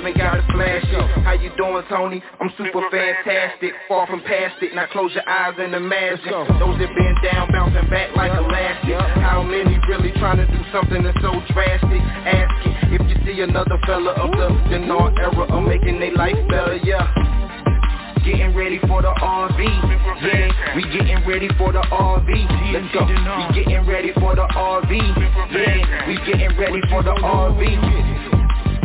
[0.00, 1.24] even gotta flash it.
[1.24, 2.22] How you doing, Tony?
[2.40, 4.74] I'm super fantastic, far from past it.
[4.74, 8.96] Now close your eyes and imagine those that been down, bouncing back like elastic.
[9.20, 12.00] How many really trying to do something that's so drastic?
[12.24, 16.80] Asking if you see another fella of the Dinar era of making their life better,
[16.82, 17.04] yeah.
[18.24, 20.76] Getting ready for the RV, yeah.
[20.76, 22.30] We getting ready for the RV.
[22.72, 23.04] Let's go.
[23.04, 24.92] We getting ready for the RV,
[25.52, 26.08] yeah.
[26.08, 28.29] We getting ready for the RV.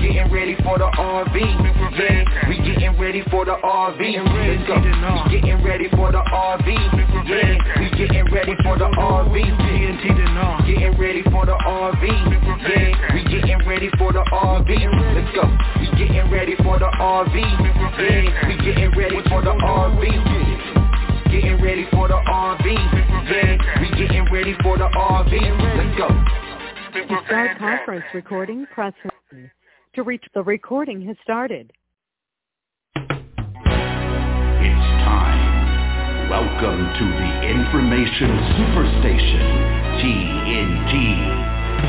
[0.00, 2.48] Getting ready for the RV, yeah.
[2.48, 4.00] We getting ready for the RV.
[4.00, 4.74] Let's go.
[4.80, 6.68] We getting ready for the RV,
[7.28, 7.78] yeah.
[7.78, 9.34] We getting ready for the RV.
[10.66, 13.14] Getting ready for the RV, yeah.
[13.14, 14.70] We getting ready for the RV.
[15.14, 15.44] Let's go.
[15.80, 18.48] We getting ready for the RV, yeah.
[18.48, 20.00] We getting ready for the RV.
[21.30, 23.80] Getting ready for the RV, yeah.
[23.80, 25.32] We getting ready for the RV.
[25.76, 26.08] Let's go.
[27.26, 29.50] Start conference recording, press 1.
[30.00, 31.76] To reach the recording has started.
[32.96, 36.30] It's time.
[36.32, 39.44] Welcome to the Information Superstation,
[40.00, 40.94] TNT.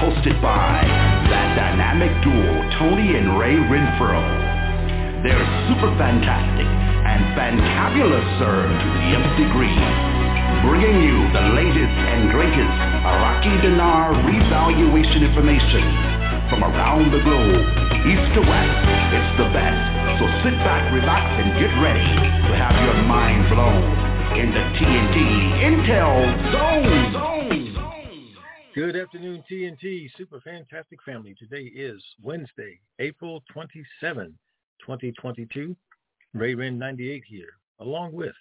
[0.04, 0.84] Hosted by
[1.32, 2.52] that dynamic duo,
[2.84, 4.20] Tony and Ray Renfro.
[5.24, 9.80] They're super fantastic and fantabulous, sir, to the nth degree.
[10.68, 12.76] Bringing you the latest and greatest
[13.08, 16.21] Iraqi dinar revaluation information
[16.52, 17.64] from around the globe,
[18.12, 18.84] east to west.
[19.16, 20.20] It's the best.
[20.20, 23.88] So sit back, relax, and get ready to have your mind blown
[24.38, 25.16] in the TNT
[25.64, 27.14] Intel Zone.
[27.14, 27.74] Zone.
[27.74, 28.36] Zone.
[28.76, 31.36] Good afternoon, TNT Super Fantastic Family.
[31.40, 34.38] Today is Wednesday, April 27,
[34.82, 35.74] 2022.
[36.34, 38.36] Ray Ren 98 here, along with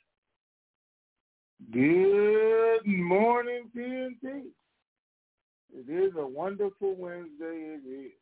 [1.71, 4.51] Good morning, TNT.
[5.73, 7.77] It is a wonderful Wednesday.
[7.77, 8.13] It is.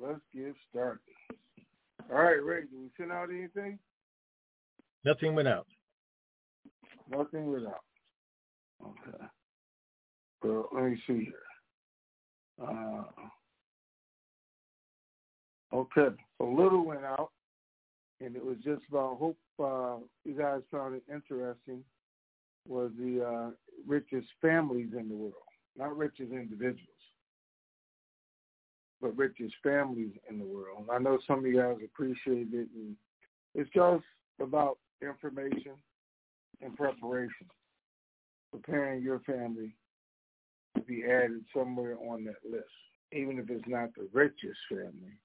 [0.00, 1.00] Let's get started.
[2.10, 3.78] All right, Ray, did we send out anything?
[5.04, 5.66] Nothing went out.
[7.10, 7.84] Nothing went out.
[8.82, 9.24] Okay.
[10.42, 11.34] Well, let me see here.
[12.62, 13.04] Uh,
[15.74, 17.30] okay, a little went out,
[18.20, 19.18] and it was just about.
[19.18, 21.82] Hope uh, you guys found it interesting.
[22.68, 23.50] Was the uh,
[23.86, 25.34] richest families in the world,
[25.78, 26.80] not richest individuals,
[29.00, 30.88] but richest families in the world.
[30.90, 32.96] I know some of you guys appreciate it, and
[33.54, 34.04] it's just
[34.40, 35.72] about information
[36.62, 37.46] and preparation,
[38.50, 39.74] preparing your family
[40.76, 42.64] to be added somewhere on that list,
[43.12, 45.16] even if it's not the richest family.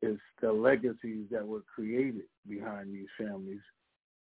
[0.00, 3.60] It's the legacies that were created behind these families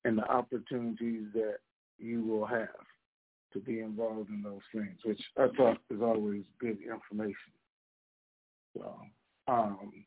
[0.04, 1.56] and the opportunities that
[1.98, 2.68] you will have
[3.52, 7.52] to be involved in those things, which I thought is always good information.
[8.76, 8.94] So,
[9.48, 10.04] um,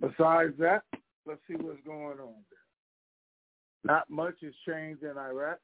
[0.00, 0.82] besides that,
[1.26, 3.84] let's see what's going on there.
[3.84, 5.58] Not much has changed in Iraq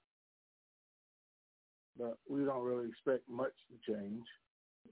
[1.99, 4.23] but we don't really expect much to change.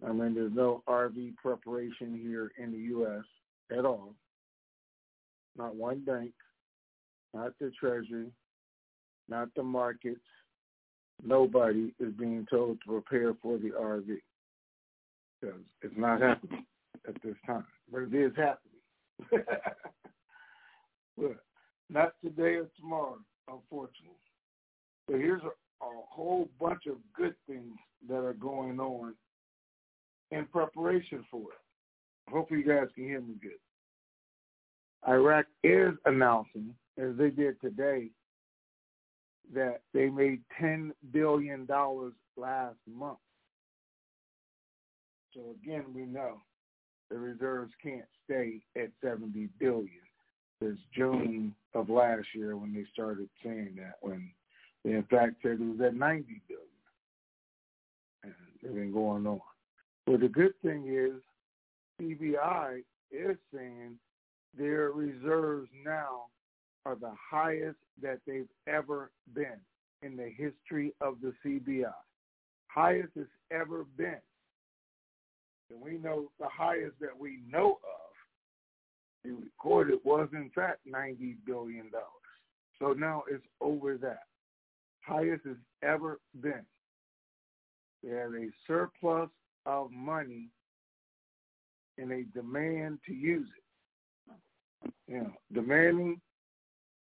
[0.06, 3.25] I mean, there's no RV preparation here in the U.S.
[3.76, 4.14] at all.
[5.56, 6.32] Not one bank,
[7.32, 8.32] not the Treasury,
[9.28, 10.20] not the markets.
[11.22, 14.19] Nobody is being told to prepare for the RV
[15.40, 16.64] because it's not happening
[17.08, 17.64] at this time.
[17.90, 18.72] But it is happening.
[21.19, 21.37] but
[21.90, 23.19] not today or tomorrow,
[23.49, 24.16] unfortunately.
[25.06, 27.76] But here's a, a whole bunch of good things
[28.08, 29.14] that are going on
[30.31, 32.31] in preparation for it.
[32.31, 33.52] Hopefully you guys can hear me good.
[35.06, 38.08] Iraq is announcing, as they did today,
[39.52, 41.67] that they made $10 billion
[42.37, 43.19] last month.
[45.35, 46.41] So again, we know
[47.11, 49.91] the reserves can't stay at 70 billion.
[50.61, 54.31] It's June of last year when they started saying that, when
[54.85, 56.64] they in fact said it was at 90 billion.
[58.23, 58.32] And
[58.62, 59.40] they've been going on.
[60.06, 61.20] But the good thing is
[62.00, 63.99] CBI is saying
[64.56, 66.26] their reserves now
[66.86, 69.58] are the highest that they've ever been
[70.02, 71.92] in the history of the CBI.
[72.69, 74.20] Highest it's ever been.
[75.70, 78.04] And we know the highest that we know of,
[79.25, 81.90] they recorded was in fact $90 billion.
[82.78, 84.25] So now it's over that
[85.00, 86.64] highest it's ever been.
[88.04, 89.30] Have a surplus
[89.64, 90.48] of money
[91.96, 94.92] and a demand to use it.
[95.08, 96.20] You know, demanding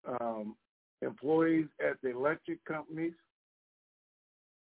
[0.07, 0.55] um,
[1.01, 3.13] employees at the electric companies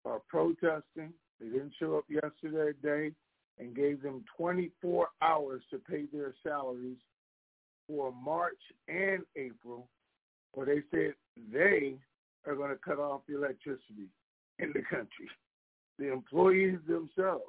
[0.04, 1.12] are protesting.
[1.40, 3.12] They didn't show up yesterday day
[3.58, 6.98] and gave them 24 hours to pay their salaries
[7.86, 8.52] for March
[8.88, 9.88] and April,
[10.52, 11.14] where they said
[11.52, 11.96] they
[12.46, 14.08] are going to cut off the electricity
[14.58, 15.28] in the country.
[15.98, 17.44] The employees themselves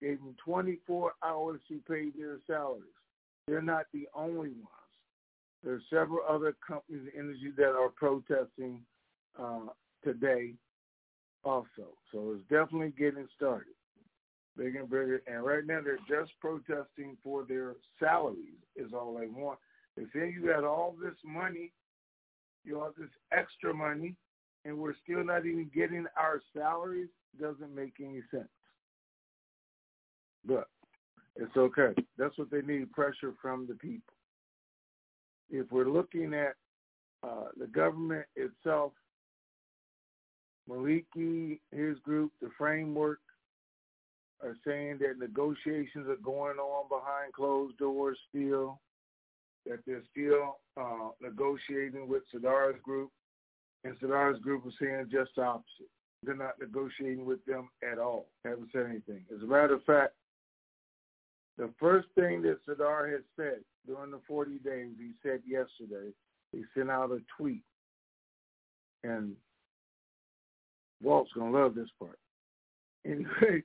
[0.00, 2.82] gave them 24 hours to pay their salaries.
[3.46, 4.81] They're not the only ones.
[5.62, 8.80] There are several other companies in energy that are protesting
[9.40, 9.66] uh,
[10.02, 10.54] today
[11.44, 11.96] also.
[12.10, 13.74] So it's definitely getting started.
[14.56, 15.22] Bigger and bigger.
[15.26, 19.58] And right now they're just protesting for their salaries is all they want.
[19.96, 21.72] They say you got all this money
[22.64, 24.14] you know, this extra money,
[24.64, 27.08] and we're still not even getting our salaries
[27.40, 28.48] doesn't make any sense.
[30.44, 30.68] But
[31.36, 31.94] it's okay.
[32.18, 34.11] That's what they need, pressure from the people.
[35.52, 36.54] If we're looking at
[37.22, 38.92] uh, the government itself,
[40.68, 43.20] Maliki, his group, the framework,
[44.42, 48.80] are saying that negotiations are going on behind closed doors still
[49.66, 53.10] that they're still uh, negotiating with Sadr's group,
[53.84, 55.90] and Sadr's group is saying just the opposite.
[56.24, 58.26] They're not negotiating with them at all.
[58.44, 59.24] Haven't said anything.
[59.34, 60.14] As a matter of fact,
[61.58, 66.10] the first thing that Sadar has said during the 40 days, he said yesterday,
[66.52, 67.62] he sent out a tweet.
[69.04, 69.34] And
[71.02, 72.18] Walt's going to love this part.
[73.04, 73.64] Anyway,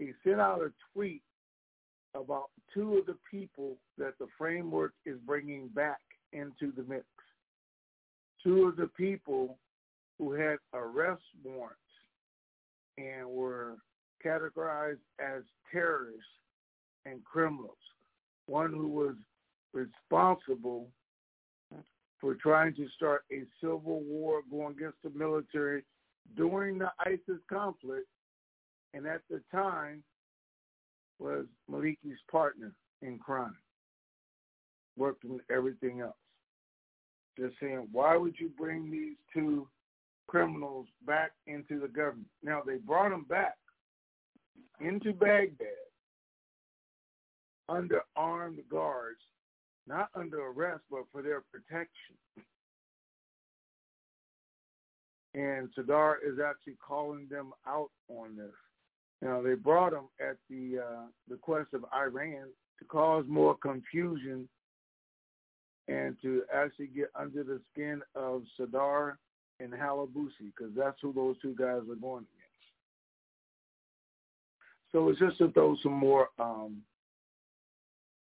[0.00, 1.22] he sent out a tweet
[2.16, 6.00] about two of the people that the framework is bringing back
[6.32, 7.04] into the mix.
[8.42, 9.58] Two of the people
[10.18, 11.78] who had arrest warrants
[12.98, 13.76] and were
[14.24, 16.22] categorized as terrorists
[17.06, 17.78] and criminals.
[18.46, 19.14] One who was
[19.74, 20.88] responsible
[22.20, 25.82] for trying to start a civil war going against the military
[26.36, 28.06] during the ISIS conflict.
[28.94, 30.02] And at the time,
[31.18, 33.56] was Maliki's partner in crime,
[34.96, 36.14] worked on everything else.
[37.38, 39.68] Just saying, why would you bring these two
[40.28, 42.28] criminals back into the government?
[42.42, 43.56] Now, they brought them back
[44.80, 45.68] into Baghdad
[47.68, 49.20] under armed guards,
[49.86, 52.16] not under arrest, but for their protection.
[55.34, 58.52] And Sadr is actually calling them out on this.
[59.20, 62.48] Now they brought them at the uh, request of Iran
[62.78, 64.48] to cause more confusion
[65.88, 69.18] and to actually get under the skin of Sadr
[69.60, 72.44] and Halbousi because that's who those two guys are going against.
[74.92, 76.82] So it's just to throw some more um,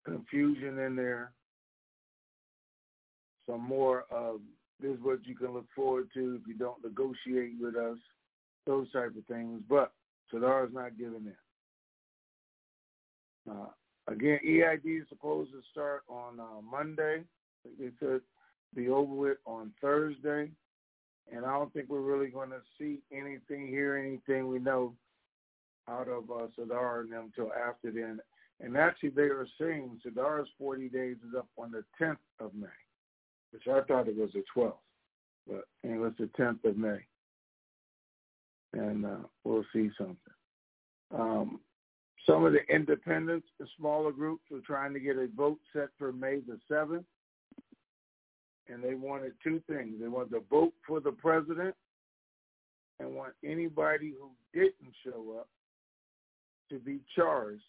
[0.05, 1.31] confusion in there,
[3.47, 4.39] some more of
[4.81, 7.97] this is what you can look forward to if you don't negotiate with us,
[8.65, 9.61] those type of things.
[9.69, 9.91] But
[10.31, 11.31] Sadr is not giving
[13.45, 13.51] in.
[13.51, 13.67] Uh,
[14.07, 17.23] again, EID is supposed to start on uh, Monday.
[17.79, 18.21] They said
[18.75, 20.49] be over with on Thursday.
[21.31, 24.93] And I don't think we're really going to see anything, hear anything we know
[25.89, 28.19] out of uh, Sadr and them until after then.
[28.61, 32.67] And actually, they are saying Sadr's 40 days is up on the 10th of May
[33.55, 34.73] which I thought it was the 12th,
[35.47, 36.99] but it was the 10th of May.
[38.73, 40.17] And uh, we'll see something.
[41.17, 41.61] Um,
[42.25, 46.11] some of the independents, the smaller groups, were trying to get a vote set for
[46.11, 47.05] May the 7th.
[48.67, 50.01] And they wanted two things.
[50.01, 51.75] They wanted to vote for the president
[52.99, 55.47] and want anybody who didn't show up
[56.71, 57.61] to be charged.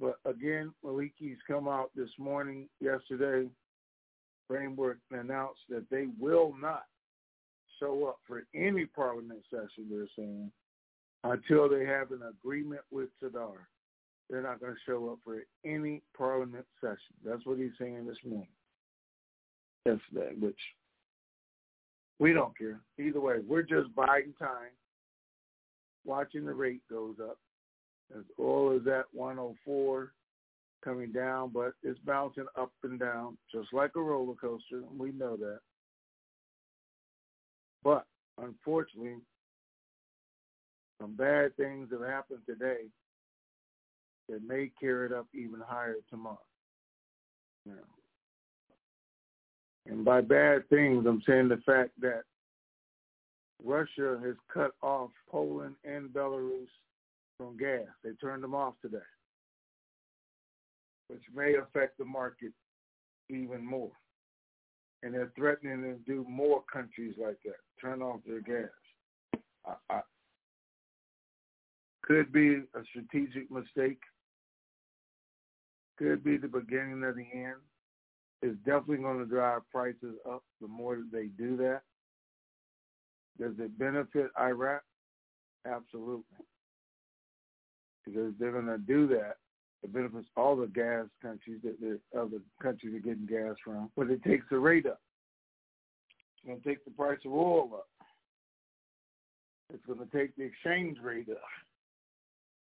[0.00, 3.48] But again, Maliki's come out this morning, yesterday,
[4.46, 6.84] framework announced that they will not
[7.80, 10.50] show up for any parliament session, they're saying,
[11.24, 13.68] until they have an agreement with Sadr.
[14.28, 17.14] They're not going to show up for any parliament session.
[17.24, 18.48] That's what he's saying this morning.
[19.84, 20.58] Yesterday, which
[22.18, 22.80] we don't care.
[22.98, 24.72] Either way, we're just biding time,
[26.04, 27.38] watching the rate goes up.
[28.14, 30.12] As oil is at 104,
[30.84, 34.82] coming down, but it's bouncing up and down, just like a roller coaster.
[34.96, 35.58] We know that.
[37.82, 38.06] But
[38.38, 39.16] unfortunately,
[41.00, 42.84] some bad things have happened today
[44.28, 46.38] that may carry it up even higher tomorrow.
[49.86, 52.22] And by bad things, I'm saying the fact that
[53.64, 56.66] Russia has cut off Poland and Belarus
[57.36, 57.86] from gas.
[58.02, 58.98] They turned them off today
[61.08, 62.52] which may affect the market
[63.28, 63.92] even more.
[65.02, 68.70] And they're threatening to do more countries like that, turn off their gas.
[69.66, 70.00] I, I,
[72.02, 74.00] could be a strategic mistake.
[75.98, 77.56] Could be the beginning of the end.
[78.42, 81.82] It's definitely going to drive prices up the more that they do that.
[83.40, 84.82] Does it benefit Iraq?
[85.66, 86.24] Absolutely.
[88.06, 89.36] Because they're going to do that
[89.86, 94.10] it benefits all the gas countries that the other countries are getting gas from, but
[94.10, 95.00] it takes the rate up.
[96.36, 97.88] It's going to take the price of oil up.
[99.72, 101.38] It's going to take the exchange rate up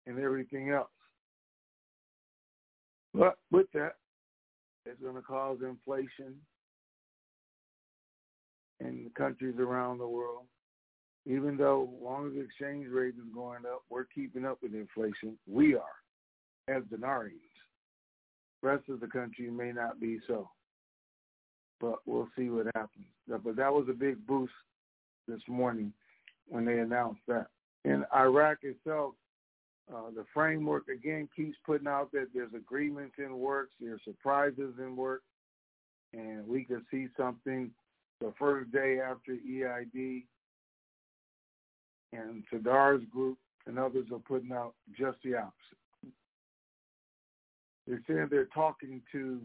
[0.05, 0.89] and everything else.
[3.15, 3.95] But with that,
[4.85, 6.35] it's going to cause inflation
[8.79, 10.45] in the countries around the world.
[11.27, 15.37] Even though long as the exchange rate is going up, we're keeping up with inflation.
[15.45, 15.83] We are
[16.69, 17.33] as Dinarians.
[18.63, 20.49] rest of the country may not be so.
[21.79, 23.05] But we'll see what happens.
[23.27, 24.53] But that was a big boost
[25.27, 25.91] this morning
[26.47, 27.47] when they announced that.
[27.83, 29.13] In Iraq itself,
[29.93, 34.95] uh, the framework again keeps putting out that there's agreements in works, there's surprises in
[34.95, 35.21] work,
[36.13, 37.71] and we could see something
[38.19, 40.23] the first day after EID.
[42.13, 46.13] And Sadr's group and others are putting out just the opposite.
[47.85, 49.41] They're saying they're talking to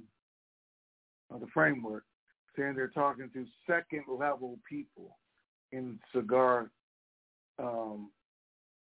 [1.33, 2.05] uh, the framework,
[2.57, 5.17] saying they're talking to second level people
[5.71, 6.71] in Sadr
[7.59, 8.11] um,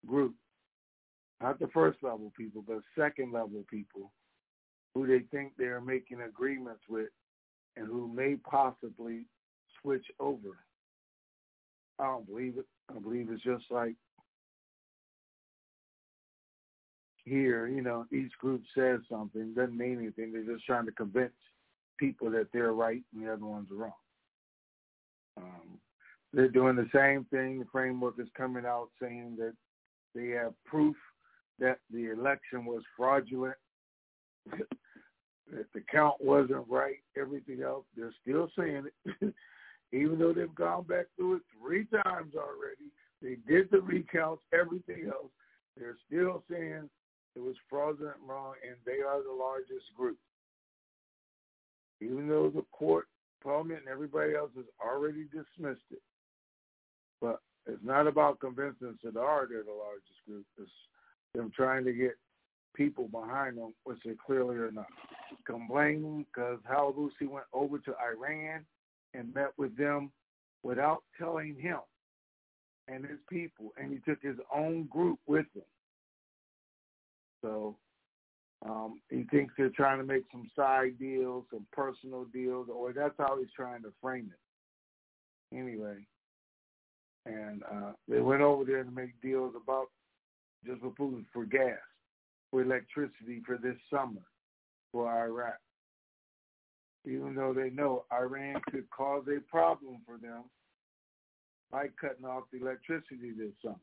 [0.07, 0.35] group,
[1.43, 4.13] not the first level people, but second level people
[4.95, 7.09] who they think they're making agreements with
[7.77, 9.27] and who may possibly
[9.81, 10.59] switch over.
[11.99, 12.67] I don't believe it.
[12.91, 13.95] I believe it's just like
[17.25, 20.33] here, you know, each group says something, doesn't mean anything.
[20.33, 21.33] They're just trying to convince
[21.99, 23.93] people that they're right and the other ones are wrong.
[25.37, 25.79] Um,
[26.33, 27.61] they're doing the same thing.
[27.61, 29.55] The framework is coming out saying that
[30.15, 30.97] they have proof
[31.59, 33.55] that the election was fraudulent,
[34.51, 37.85] that the count wasn't right, everything else.
[37.97, 39.35] They're still saying it,
[39.93, 42.91] even though they've gone back through it three times already.
[43.23, 45.31] They did the recounts, everything else.
[45.79, 46.89] They're still saying
[47.35, 50.19] it was fraudulent and wrong, and they are the largest group.
[52.01, 53.07] Even though the court,
[53.43, 56.03] parliament, and everybody else has already dismissed it.
[57.21, 60.45] But it's not about convincing Sadr they're the largest group.
[60.59, 60.71] It's
[61.35, 62.17] them trying to get
[62.75, 64.87] people behind them, which they clearly are not.
[65.47, 68.65] Complaining because Halbousi went over to Iran
[69.15, 70.11] and met with them
[70.63, 71.79] without telling him
[72.89, 75.63] and his people, and he took his own group with him.
[77.43, 77.77] So
[78.67, 83.15] um, he thinks they're trying to make some side deals, some personal deals, or that's
[83.19, 85.57] how he's trying to frame it.
[85.57, 86.07] Anyway,
[87.27, 89.87] and uh, they went over there to make deals about
[90.67, 91.79] just for food, for gas,
[92.51, 94.23] for electricity for this summer
[94.93, 95.59] for Iraq.
[97.07, 100.45] Even though they know Iran could cause a problem for them
[101.71, 103.77] by cutting off the electricity this summer,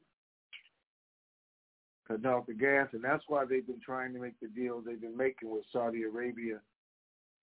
[2.07, 5.01] cutting off the gas, and that's why they've been trying to make the deals they've
[5.01, 6.59] been making with Saudi Arabia,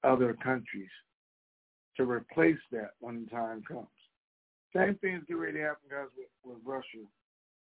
[0.02, 0.90] other countries,
[1.97, 3.87] to replace that when the time comes.
[4.75, 7.04] Same thing's getting ready to happen, guys, with, with Russia.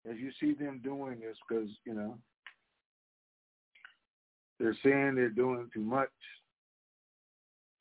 [0.08, 2.18] As you see them doing this, because you know
[4.60, 6.10] they're saying they're doing too much.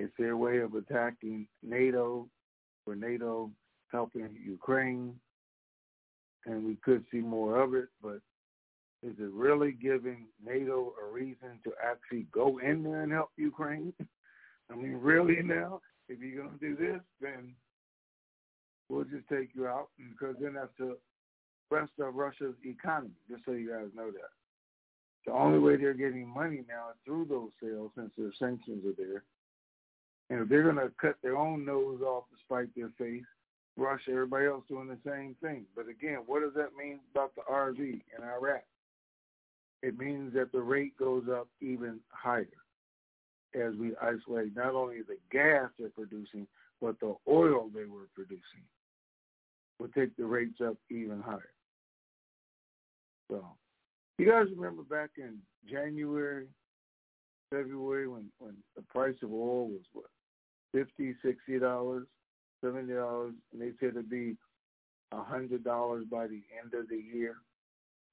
[0.03, 2.27] It's their way of attacking NATO,
[2.83, 3.50] for NATO
[3.89, 5.15] helping Ukraine,
[6.45, 7.88] and we could see more of it.
[8.01, 8.19] But
[9.01, 13.93] is it really giving NATO a reason to actually go in there and help Ukraine?
[14.72, 15.79] I mean, really now,
[16.10, 17.53] if you're going to do this, then
[18.89, 20.98] we'll just take you out because then that's the
[21.72, 24.31] rest of Russia's economy, just so you guys know that.
[25.25, 29.01] The only way they're getting money now is through those sales since their sanctions are
[29.01, 29.24] there.
[30.34, 33.22] And if they're going to cut their own nose off to spite their face,
[33.78, 35.65] Russia, everybody else doing the same thing.
[35.76, 38.63] But again, what does that mean about the RV in Iraq?
[39.84, 42.48] It means that the rate goes up even higher
[43.54, 46.48] as we isolate not only the gas they're producing,
[46.82, 48.65] but the oil they were producing
[49.78, 51.54] will take the rates up even higher.
[53.30, 53.46] So,
[54.17, 55.38] you guys remember back in
[55.69, 56.48] January,
[57.52, 60.06] February, when when the price of oil was what
[60.73, 62.07] fifty, sixty dollars,
[62.62, 64.36] seventy dollars, and they said it'd be
[65.13, 67.36] a hundred dollars by the end of the year,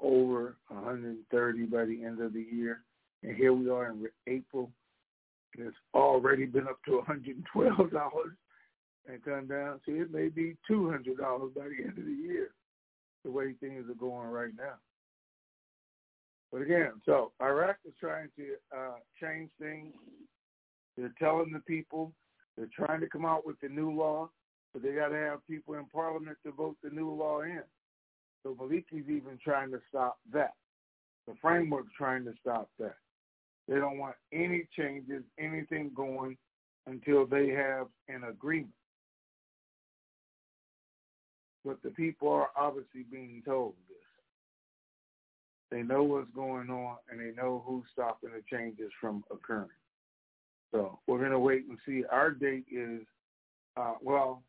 [0.01, 2.83] over a hundred and thirty by the end of the year,
[3.23, 4.71] and here we are in April,
[5.57, 8.37] and it's already been up to a hundred and twelve dollars
[9.09, 9.81] and come down.
[9.87, 12.51] See, it may be two hundred dollars by the end of the year,
[13.25, 14.75] the way things are going right now.
[16.53, 18.45] But again, so Iraq is trying to
[18.77, 19.95] uh, change things.
[20.97, 22.13] They're telling the people
[22.57, 24.31] they're trying to come out with the new law,
[24.73, 27.63] but they got to have people in Parliament to vote the new law in.
[28.43, 30.55] So Maliki's even trying to stop that.
[31.27, 32.97] The framework's trying to stop that.
[33.69, 36.37] They don't want any changes, anything going
[36.87, 38.73] until they have an agreement.
[41.65, 43.97] But the people are obviously being told this.
[45.71, 49.69] They know what's going on and they know who's stopping the changes from occurring.
[50.73, 52.05] So we're going to wait and see.
[52.11, 53.01] Our date is,
[53.77, 54.43] uh, well,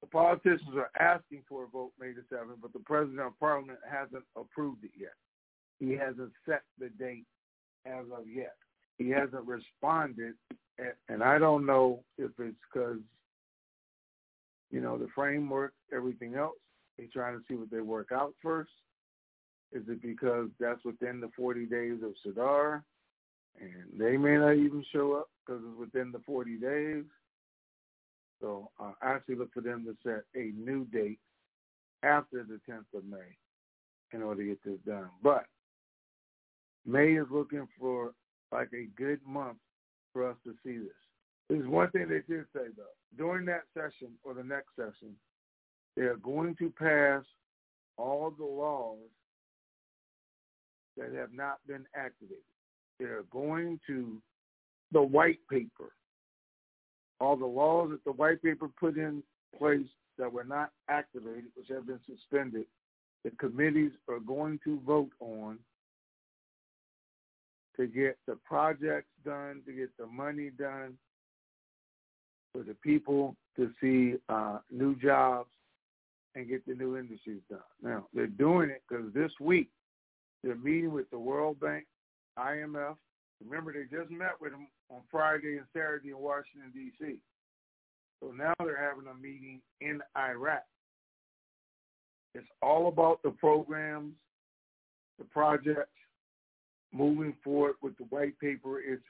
[0.00, 3.78] the politicians are asking for a vote May the 7th, but the president of parliament
[3.90, 5.14] hasn't approved it yet.
[5.78, 7.24] He hasn't set the date
[7.86, 8.56] as of yet.
[8.98, 10.34] He hasn't responded,
[11.08, 12.98] and I don't know if it's because
[14.70, 16.56] you know, the framework, everything else.
[16.98, 18.70] They're trying to see what they work out first.
[19.72, 22.82] Is it because that's within the 40 days of Sadr,
[23.60, 27.04] and they may not even show up because it's within the 40 days?
[28.40, 31.18] So I uh, actually look for them to set a new date
[32.02, 33.36] after the 10th of May
[34.12, 35.08] in order to get this done.
[35.22, 35.46] But
[36.84, 38.12] May is looking for
[38.52, 39.58] like a good month
[40.12, 40.92] for us to see this.
[41.48, 42.84] There's one thing they did say though.
[43.16, 45.14] During that session or the next session,
[45.96, 47.22] they are going to pass
[47.96, 48.98] all the laws
[50.96, 52.42] that have not been activated.
[52.98, 54.20] They are going to
[54.92, 55.92] the white paper.
[57.20, 59.22] All the laws that the white paper put in
[59.58, 59.86] place
[60.18, 62.66] that were not activated, which have been suspended,
[63.24, 65.58] the committees are going to vote on
[67.76, 70.94] to get the projects done, to get the money done,
[72.52, 75.48] for the people to see uh, new jobs
[76.34, 77.58] and get the new industries done.
[77.82, 79.68] Now, they're doing it because this week
[80.42, 81.86] They're meeting with the World Bank,
[82.38, 82.96] IMF.
[83.44, 87.16] Remember, they just met with them on Friday and Saturday in Washington, D.C.
[88.20, 90.64] So now they're having a meeting in Iraq.
[92.34, 94.14] It's all about the programs,
[95.18, 95.90] the projects,
[96.92, 98.80] moving forward with the white paper.
[98.80, 99.02] It's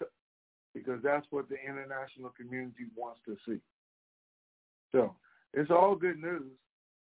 [0.74, 3.60] because that's what the international community wants to see.
[4.92, 5.14] So
[5.54, 6.52] it's all good news.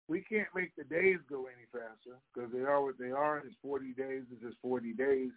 [0.07, 3.39] We can't make the days go any faster because they are what they are.
[3.39, 4.23] It's 40 days.
[4.31, 5.31] It's just 40 days.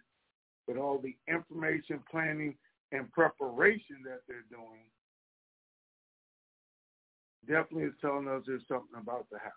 [0.67, 2.55] But all the information planning
[2.91, 4.85] and preparation that they're doing
[7.47, 9.51] definitely is telling us there's something about to happen,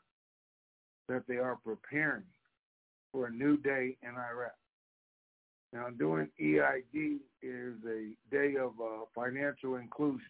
[1.08, 2.24] that they are preparing
[3.12, 4.54] for a new day in Iraq.
[5.72, 10.28] Now, doing EID is a day of uh, financial inclusion.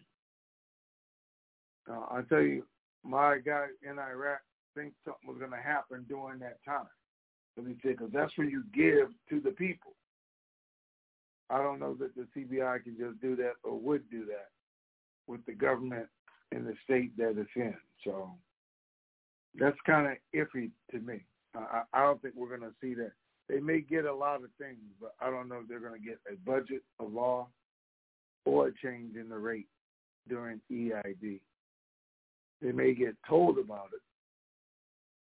[1.89, 2.65] Uh, I tell you,
[3.03, 4.39] my guy in Iraq
[4.73, 6.87] thinks something was going to happen during that time.
[7.57, 9.93] Let me say, because that's where you give to the people.
[11.49, 14.49] I don't know that the CBI can just do that or would do that
[15.27, 16.07] with the government
[16.51, 17.75] in the state that it's in.
[18.03, 18.31] So
[19.59, 21.25] that's kind of iffy to me.
[21.55, 23.11] I, I don't think we're going to see that.
[23.49, 26.05] They may get a lot of things, but I don't know if they're going to
[26.05, 27.47] get a budget, a law,
[28.45, 29.67] or a change in the rate
[30.27, 31.39] during EID.
[32.61, 34.01] They may get told about it.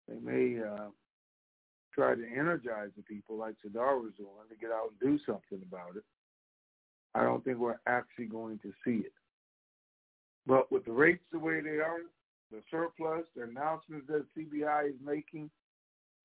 [0.07, 0.89] They may uh,
[1.93, 5.65] try to energize the people like Sadr was doing to get out and do something
[5.67, 6.03] about it.
[7.13, 9.13] I don't think we're actually going to see it.
[10.47, 11.99] But with the rates the way they are,
[12.51, 15.49] the surplus, the announcements that CBI is making,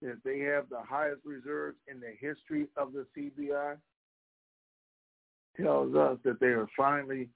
[0.03, 3.77] that they have the highest reserves in the history of the CBI,
[5.61, 7.29] tells us that they are finally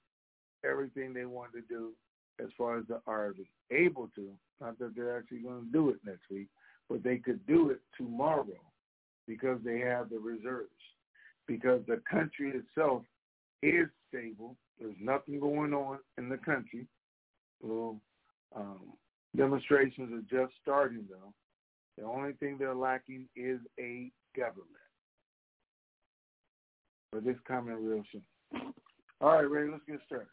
[0.63, 1.91] everything they want to do
[2.39, 3.33] as far as the are
[3.71, 4.29] able to.
[4.59, 6.47] Not that they're actually going to do it next week,
[6.91, 8.45] but they could do it tomorrow
[9.25, 10.69] because they have the reserves.
[11.47, 13.03] Because the country itself
[13.63, 14.57] is stable.
[14.77, 16.85] There's nothing going on in the country.
[17.63, 18.01] Little
[18.53, 18.81] um,
[19.37, 21.33] demonstrations are just starting, though.
[21.97, 24.67] The only thing they're lacking is a government.
[27.13, 28.73] But this coming real soon.
[29.21, 30.27] All right, Ray, let's get started.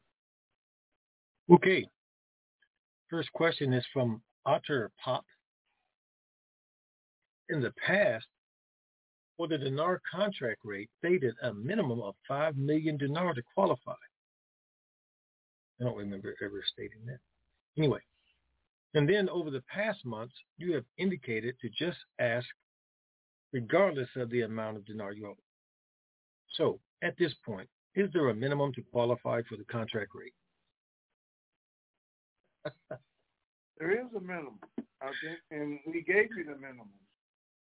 [1.52, 1.86] Okay.
[3.08, 5.24] First question is from Otter Pop.
[7.48, 8.26] In the past,
[9.36, 13.94] for the dinar contract rate stated a minimum of 5 million dinar to qualify.
[15.80, 17.20] I don't remember ever stating that.
[17.76, 18.00] Anyway,
[18.94, 22.46] and then over the past months, you have indicated to just ask
[23.52, 25.36] regardless of the amount of dinar you owe.
[26.54, 30.34] So at this point, is there a minimum to qualify for the contract rate?
[33.78, 34.58] there is a minimum,
[35.00, 36.88] I think, and we gave you the minimum.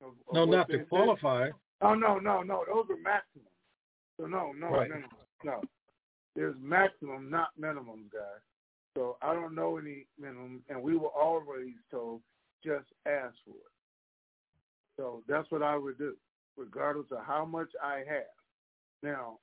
[0.01, 1.49] Of, of no, not to qualify.
[1.81, 2.63] Oh no, no, no.
[2.67, 3.47] Those are maximum.
[4.19, 4.89] So no, no right.
[4.89, 5.10] minimum.
[5.43, 5.62] No,
[6.36, 8.41] there's maximum, not minimum, guys.
[8.95, 12.21] So I don't know any minimum, and we were always told
[12.63, 13.73] just ask for it.
[14.97, 16.15] So that's what I would do,
[16.58, 18.34] regardless of how much I have.
[19.03, 19.39] Now,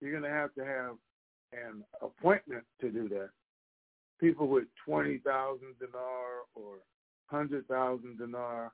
[0.00, 0.96] you're going to have to have
[1.52, 3.30] an appointment to do that.
[4.20, 6.78] People with 20,000 dinar or
[7.30, 8.72] 100,000 dinar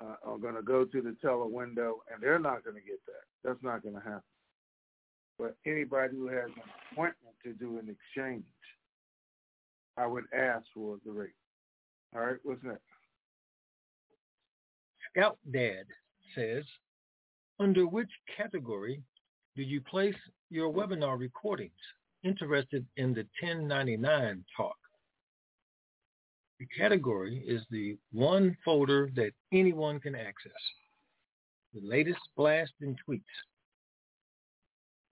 [0.00, 3.00] uh, are going to go to the teller window, and they're not going to get
[3.06, 3.24] that.
[3.44, 4.22] That's not going to happen.
[5.38, 8.44] But anybody who has an appointment to do an exchange,
[9.96, 11.30] I would ask for the rate.
[12.14, 12.80] All right, what's next?
[15.10, 15.84] Scout Dad
[16.34, 16.64] says,
[17.60, 19.02] under which category
[19.56, 20.16] do you place
[20.50, 21.72] your webinar recordings?
[22.24, 24.76] Interested in the 1099 talk.
[26.76, 30.52] Category is the one folder that anyone can access.
[31.74, 33.22] The latest blast and tweets.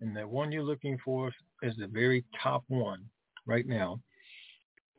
[0.00, 3.04] And the one you're looking for is the very top one
[3.46, 4.00] right now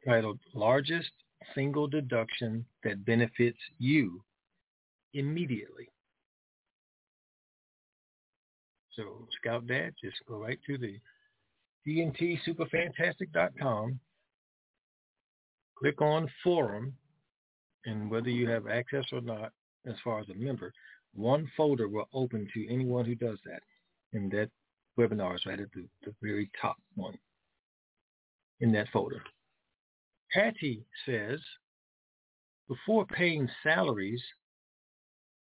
[0.05, 1.09] titled Largest
[1.55, 4.21] Single Deduction That Benefits You
[5.13, 5.89] Immediately.
[8.95, 10.99] So Scout Dad, just go right to the
[11.87, 13.99] TNTSuperFantastic.com,
[15.77, 16.93] click on Forum,
[17.85, 19.51] and whether you have access or not,
[19.85, 20.71] as far as a member,
[21.13, 23.61] one folder will open to anyone who does that.
[24.13, 24.49] And that
[24.97, 27.17] webinar is right at the, the very top one
[28.61, 29.21] in that folder.
[30.31, 31.39] Patty says,
[32.67, 34.21] before paying salaries,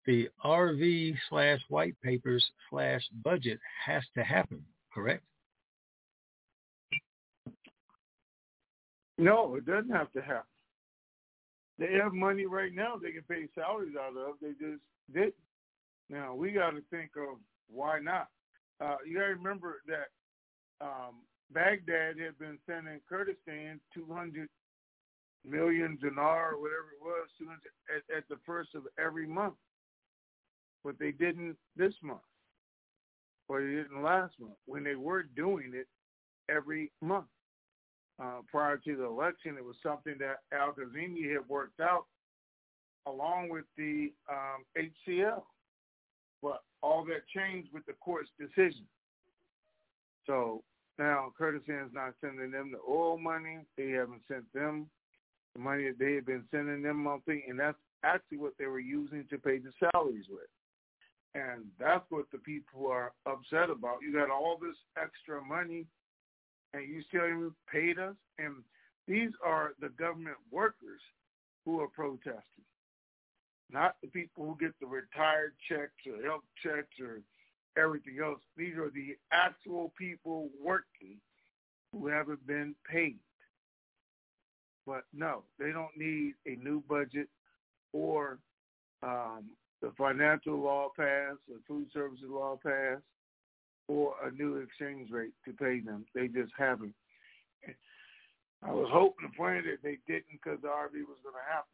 [0.05, 5.23] the RV slash white papers slash budget has to happen, correct?
[9.21, 10.49] No, it doesn't have to happen.
[11.77, 14.35] They have money right now they can pay salaries out of.
[14.41, 14.81] They just
[15.13, 15.33] did.
[16.09, 17.37] Now we got to think of
[17.69, 18.29] why not.
[18.83, 20.09] Uh, you got to remember that
[20.83, 21.21] um,
[21.53, 24.49] Baghdad had been sending Kurdistan 200
[25.47, 27.59] million dinar or whatever it was 200
[27.95, 29.53] at, at the first of every month,
[30.83, 32.21] but they didn't this month,
[33.47, 35.87] or they didn't last month when they were doing it
[36.49, 37.27] every month.
[38.21, 42.05] Uh, prior to the election, it was something that Al Kazimi had worked out
[43.07, 45.41] along with the um, HCL.
[46.43, 48.85] But all that changed with the court's decision.
[50.27, 50.63] So
[50.99, 53.59] now Kurdistan's not sending them the oil money.
[53.77, 54.87] They haven't sent them
[55.55, 58.79] the money that they had been sending them monthly, and that's actually what they were
[58.79, 60.47] using to pay the salaries with.
[61.33, 63.99] And that's what the people are upset about.
[64.01, 65.85] You got all this extra money,
[66.73, 68.15] and you still haven't paid us.
[68.39, 68.55] And
[69.07, 71.01] these are the government workers
[71.65, 72.65] who are protesting
[73.71, 77.21] not the people who get the retired checks or health checks or
[77.81, 78.39] everything else.
[78.57, 81.17] These are the actual people working
[81.93, 83.19] who haven't been paid.
[84.85, 87.27] But no, they don't need a new budget
[87.93, 88.39] or
[89.03, 89.45] um,
[89.81, 93.03] the financial law passed, the food services law passed,
[93.87, 96.05] or a new exchange rate to pay them.
[96.15, 96.93] They just haven't.
[98.63, 101.73] I was hoping and praying that they didn't because the RV was going to happen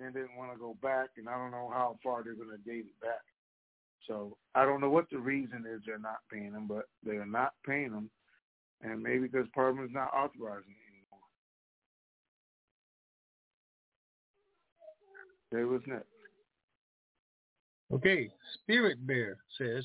[0.00, 2.70] and didn't want to go back, and I don't know how far they're going to
[2.70, 3.22] date it back.
[4.08, 7.52] So I don't know what the reason is they're not paying them, but they're not
[7.64, 8.10] paying them,
[8.82, 11.22] and maybe because Parliament's not authorizing it anymore.
[15.52, 16.06] There was next.
[17.92, 19.84] Okay, Spirit Bear says,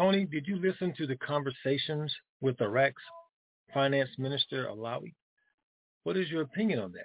[0.00, 2.10] Tony, did you listen to the conversations
[2.40, 3.02] with Iraq's
[3.74, 5.12] Finance Minister Alawi?
[6.04, 7.04] What is your opinion on that?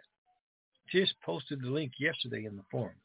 [0.89, 2.95] Tish posted the link yesterday in the forum.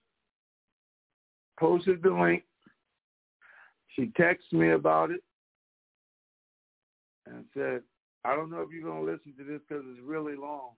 [1.58, 2.44] Posted the link.
[3.96, 5.24] She texted me about it
[7.26, 7.80] and said,
[8.24, 10.70] I don't know if you're going to listen to this because it's really long.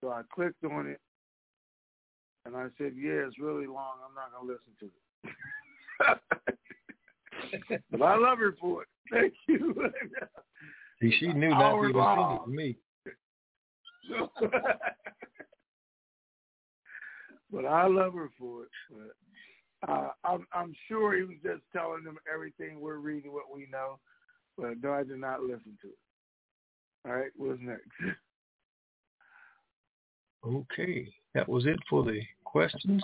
[0.00, 1.00] So I clicked on it
[2.46, 3.94] and I said, yeah, it's really long.
[4.04, 4.86] I'm not going to listen to
[6.10, 6.54] it.
[7.90, 8.88] but I love her for it.
[9.10, 9.74] Thank you.
[11.02, 12.76] See, she knew not to even send it to me.
[17.52, 18.68] but I love her for it.
[18.90, 23.66] But uh, I'm, I'm sure he was just telling them everything we're reading, what we
[23.70, 23.98] know.
[24.56, 25.98] But no, I did not listen to it.
[27.06, 27.88] All right, what's next?
[30.46, 33.02] Okay, that was it for the questions.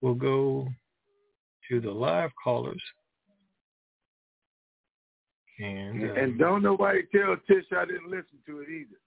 [0.00, 0.68] We'll go
[1.70, 2.82] to the live callers.
[5.58, 8.98] And, uh, and don't nobody tell Tish I didn't listen to it either.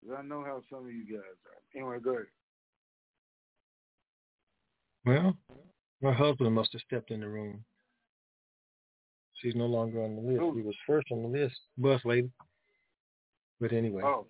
[0.00, 1.78] Because I know how some of you guys are.
[1.78, 2.26] Anyway, go ahead.
[5.04, 5.36] Well,
[6.02, 7.64] my husband must have stepped in the room.
[9.40, 10.56] She's no longer on the list.
[10.56, 12.30] He was first on the list, bus lady.
[13.60, 14.26] But anyway, oh.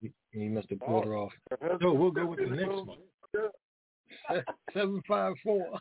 [0.00, 1.08] he, he must have pulled oh.
[1.08, 1.32] her off.
[1.80, 2.98] So we'll go with the next one.
[4.74, 5.78] Seven five four.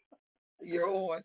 [0.62, 1.22] You're on.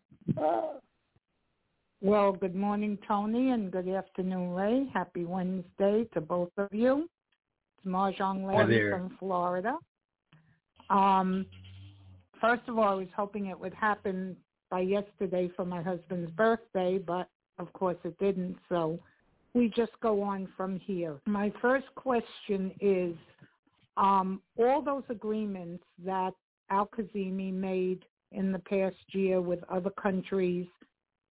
[2.02, 4.86] Well, good morning, Tony, and good afternoon, Ray.
[4.92, 7.08] Happy Wednesday to both of you.
[7.78, 9.78] It's Mahjong Lady from Florida.
[10.90, 11.46] Um,
[12.38, 14.36] first of all, I was hoping it would happen
[14.70, 18.58] by yesterday for my husband's birthday, but of course it didn't.
[18.68, 18.98] So
[19.54, 21.18] we just go on from here.
[21.24, 23.16] My first question is
[23.96, 26.34] um, all those agreements that
[26.68, 30.66] Al-Kazimi made in the past year with other countries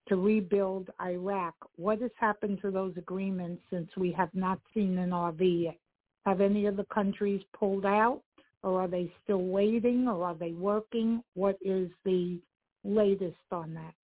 [0.08, 5.10] to rebuild Iraq, what has happened to those agreements since we have not seen an
[5.10, 5.78] RV yet?
[6.24, 8.22] Have any of the countries pulled out?
[8.66, 11.22] or are they still waiting, or are they working?
[11.34, 12.40] What is the
[12.82, 13.94] latest on that?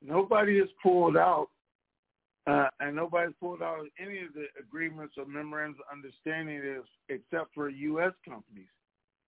[0.00, 1.48] Nobody has pulled out,
[2.46, 7.68] uh, and nobody's pulled out any of the agreements or memorandums of understanding except for
[7.68, 8.12] U.S.
[8.24, 8.70] companies,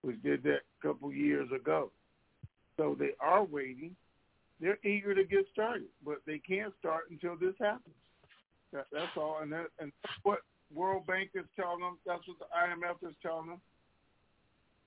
[0.01, 1.91] which did that a couple years ago.
[2.77, 3.97] So they are waiting.
[4.63, 7.99] They're eager to get started, but they can't start until this happens.
[8.71, 10.39] That, that's all, and, that, and that's what
[10.73, 11.97] World Bank is telling them.
[12.07, 13.59] That's what the IMF is telling them.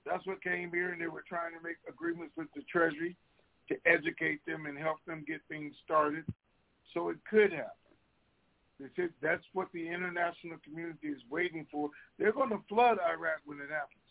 [0.07, 3.17] That's what came here, and they were trying to make agreements with the Treasury
[3.69, 6.25] to educate them and help them get things started.
[6.95, 7.85] So it could happen.
[8.81, 11.91] They said that's what the international community is waiting for.
[12.19, 14.09] They're going to flood Iraq when it happens.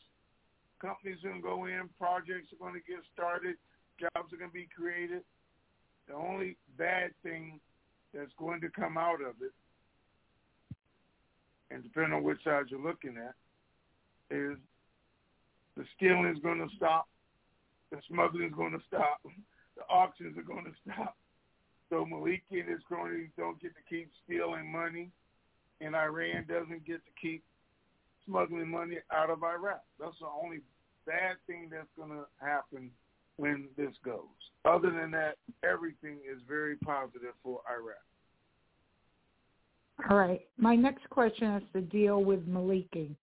[0.80, 3.56] Companies are going to go in, projects are going to get started,
[3.97, 5.25] jobs are going to be created.
[6.08, 7.60] The only bad thing
[8.13, 9.52] that's going to come out of it,
[11.72, 13.36] and depending on which side you're looking at,
[14.36, 14.58] is
[15.76, 17.08] the stealing is going to stop.
[17.91, 19.20] the smuggling is going to stop.
[19.76, 21.15] The auctions are going to stop.
[21.89, 25.12] So Maliki and his cronies don't get to keep stealing money,
[25.82, 27.44] and Iran doesn't get to keep
[28.26, 29.84] smuggling money out of Iraq.
[30.00, 30.62] That's the only
[31.06, 32.89] bad thing that's going to happen
[33.38, 34.21] when this goes.
[34.65, 37.95] Other than that, everything is very positive for Iraq.
[40.10, 40.41] All right.
[40.58, 43.15] My next question has to deal with Maliki.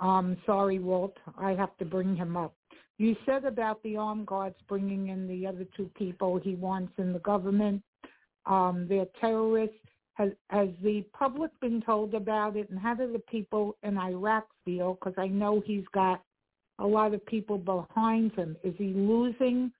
[0.00, 2.54] Um, sorry, Walt, I have to bring him up.
[2.96, 7.12] You said about the armed guards bringing in the other two people he wants in
[7.12, 7.82] the government.
[8.46, 9.76] Um, they're terrorists.
[10.14, 14.46] Has, has the public been told about it, and how do the people in Iraq
[14.66, 14.94] feel?
[14.94, 16.22] Because I know he's got
[16.80, 18.56] a lot of people behind him.
[18.64, 19.70] Is he losing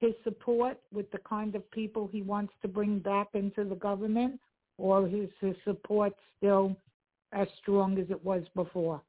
[0.00, 4.40] his support with the kind of people he wants to bring back into the government,
[4.78, 6.76] or is his support still
[7.32, 9.00] as strong as it was before?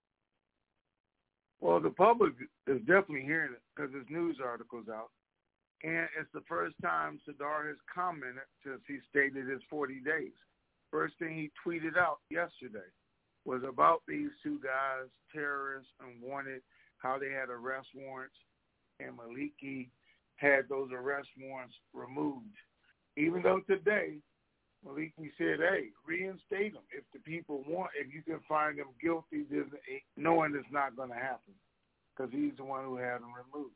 [1.60, 2.34] Well, the public
[2.68, 5.10] is definitely hearing it because there's news articles out.
[5.84, 10.34] And it's the first time Sadr has commented since he stated his 40 days.
[10.92, 12.88] First thing he tweeted out yesterday
[13.46, 16.62] was about these two guys, terrorists and wanted,
[16.98, 18.36] how they had arrest warrants,
[19.00, 19.90] and Maliki
[20.36, 22.56] had those arrest warrants removed.
[23.16, 24.18] Even though today
[24.86, 26.84] Maliki said, hey, reinstate them.
[26.92, 29.46] If the people want, if you can find them guilty,
[30.16, 31.54] knowing it's not going to happen
[32.16, 33.74] because he's the one who had them removed.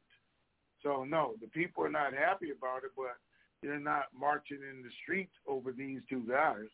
[0.84, 3.18] So, no, the people are not happy about it, but
[3.62, 6.70] they're not marching in the streets over these two guys.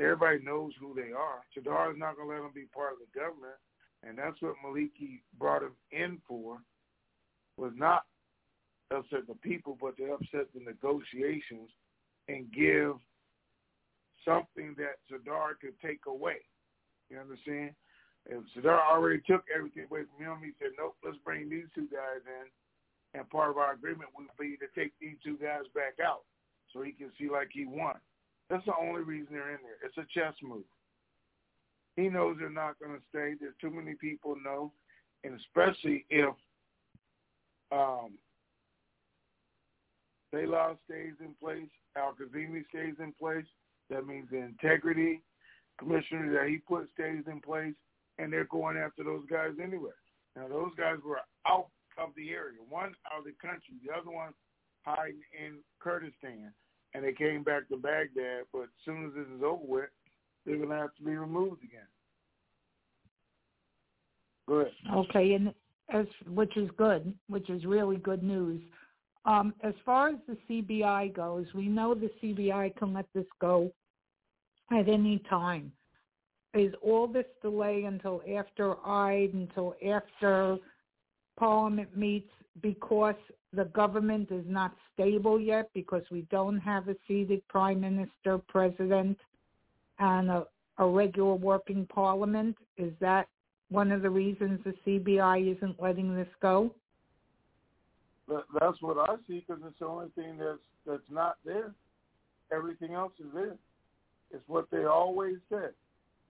[0.00, 1.40] Everybody knows who they are.
[1.54, 3.60] Sadr is not going to let them be part of the government,
[4.06, 6.58] and that's what Maliki brought him in for,
[7.56, 8.04] was not
[8.90, 11.70] upset the people, but to upset the negotiations
[12.28, 12.96] and give
[14.24, 16.42] something that Sadr could take away.
[17.10, 17.70] You understand?
[18.26, 21.86] If Sadr already took everything away from him, he said, nope, let's bring these two
[21.90, 22.46] guys in.
[23.18, 26.22] And part of our agreement would be to take these two guys back out
[26.72, 27.96] so he can see like he won.
[28.48, 29.80] That's the only reason they're in there.
[29.84, 30.64] It's a chess move.
[31.96, 33.34] He knows they're not going to stay.
[33.38, 34.72] There's too many people know,
[35.24, 36.34] and especially if
[37.70, 38.12] um,
[40.30, 43.44] Salah stays in place, Al-Kazemi stays in place,
[43.90, 45.20] that means the integrity
[45.78, 47.74] commissioner that he put stays in place,
[48.18, 49.90] and they're going after those guys anyway.
[50.36, 52.58] Now, those guys were out of the area.
[52.68, 54.32] One out of the country, the other one
[54.84, 56.52] hiding in Kurdistan,
[56.94, 58.44] and they came back to Baghdad.
[58.52, 59.90] But as soon as this is over with,
[60.44, 61.86] they're going to have to be removed again.
[64.48, 64.68] Good.
[64.92, 65.54] Okay, and
[65.90, 68.60] as which is good, which is really good news.
[69.24, 73.70] Um, as far as the CBI goes, we know the CBI can let this go
[74.72, 75.72] at any time.
[76.54, 80.58] Is all this delay until after I, until after
[81.38, 83.14] Parliament meets because
[83.54, 89.18] the government is not stable yet because we don't have a seated prime minister, president,
[89.98, 90.46] and a,
[90.78, 92.56] a regular working parliament?
[92.76, 93.28] Is that
[93.70, 96.72] one of the reasons the CBI isn't letting this go?
[98.60, 101.72] that's what I see because it's the only thing that's that's not there.
[102.52, 103.56] Everything else is there.
[104.32, 105.70] It's what they always said.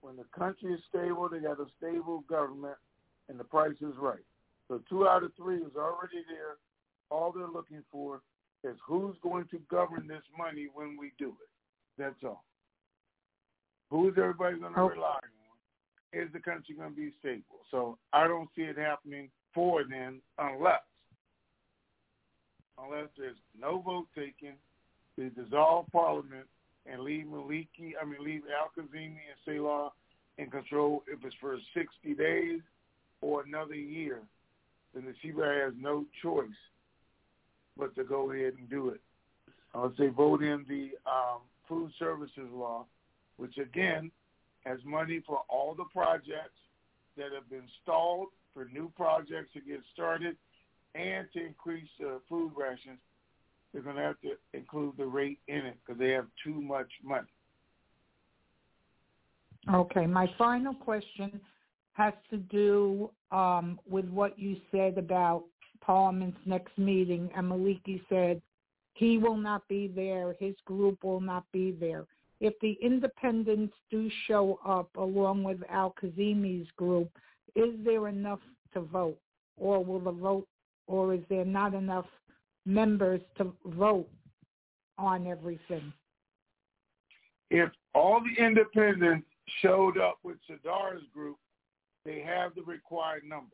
[0.01, 2.77] When the country is stable, they got a stable government,
[3.29, 4.25] and the price is right.
[4.69, 6.57] So two out of three is already there.
[7.11, 8.21] All they're looking for
[8.65, 11.49] is who's going to govern this money when we do it.
[11.99, 12.45] That's all.
[13.93, 14.89] Who is everybody going to oh.
[14.89, 16.19] rely on?
[16.19, 17.61] Is the country going to be stable?
[17.71, 20.81] So I don't see it happening for them unless
[22.83, 24.55] unless there's no vote taken,
[25.17, 26.47] they dissolve Parliament
[26.91, 29.91] and leave Maliki, I mean, leave Al-Kazemi and Salah
[30.39, 32.61] in control if it's for 60 days
[33.21, 34.21] or another year,
[34.95, 36.49] then the CBI has no choice
[37.79, 39.01] but to go ahead and do it.
[39.75, 42.87] I would say vote in the um, food services law,
[43.43, 44.09] which again
[44.65, 46.61] has money for all the projects
[47.17, 50.37] that have been stalled for new projects to get started
[50.95, 53.01] and to increase uh, food rations,
[53.73, 56.87] they're going to have to include the rate in it because they have too much
[57.03, 57.27] money.
[59.75, 61.41] Okay, my final question
[61.95, 65.43] has to do um, with what you said about
[65.81, 67.29] Parliament's next meeting.
[67.37, 68.41] And Maliki said
[68.95, 72.05] he will not be there, his group will not be there.
[72.43, 77.09] If the independents do show up along with Al-Kazemi's group,
[77.55, 78.41] is there enough
[78.75, 79.17] to vote?
[79.57, 80.49] Or will the vote
[80.89, 82.07] or is there not enough
[82.67, 84.09] members to vote
[84.99, 85.93] on everything?
[87.51, 89.29] If all the independents
[89.61, 91.37] showed up with Sadr's group,
[92.05, 93.51] they have the required numbers.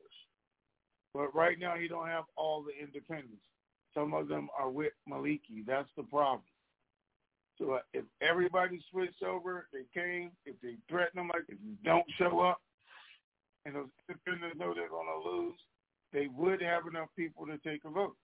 [1.13, 3.43] But right now, you don't have all the independents.
[3.93, 5.67] Some of them are with Maliki.
[5.67, 6.41] That's the problem.
[7.59, 10.31] So uh, if everybody switched over, they came.
[10.47, 12.61] If they threaten them, like if you don't show up,
[13.65, 15.55] and those independents know they're going to lose,
[16.13, 18.17] they would have enough people to take a vote.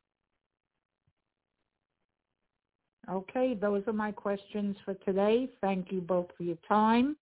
[3.10, 5.50] Okay, those are my questions for today.
[5.60, 7.16] Thank you both for your time.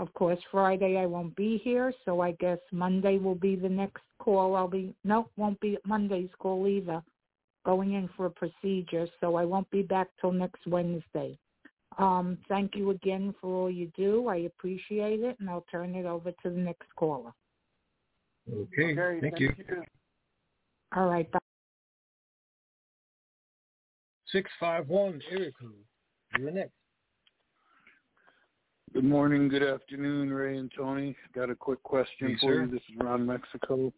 [0.00, 4.02] Of course, Friday I won't be here, so I guess Monday will be the next
[4.18, 4.56] call.
[4.56, 7.02] I'll be no, won't be Monday's call either.
[7.64, 11.38] Going in for a procedure, so I won't be back till next Wednesday.
[11.98, 14.28] Um, thank you again for all you do.
[14.28, 17.32] I appreciate it, and I'll turn it over to the next caller.
[18.52, 19.54] Okay, okay thank, thank you.
[19.56, 19.82] you.
[20.96, 21.38] All right, bye.
[24.32, 25.72] 651 area code.
[26.38, 26.72] You're next.
[28.92, 31.16] Good morning, good afternoon, Ray and Tony.
[31.34, 32.60] Got a quick question Hey, for sir.
[32.62, 32.70] you.
[32.70, 33.92] This is Ron Mexico.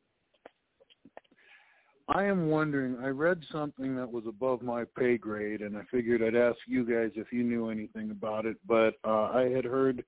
[2.09, 6.23] I am wondering, I read something that was above my pay grade, and I figured
[6.23, 8.57] I'd ask you guys if you knew anything about it.
[8.67, 10.05] But uh, I had heard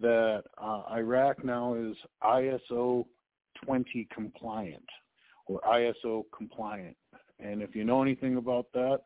[0.00, 3.06] that uh, Iraq now is ISO
[3.64, 4.84] 20 compliant
[5.46, 6.96] or ISO compliant.
[7.40, 9.00] And if you know anything about that,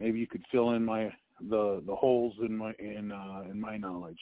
[0.00, 1.12] maybe you could fill in my
[1.50, 4.18] the the holes in my in uh, in my knowledge.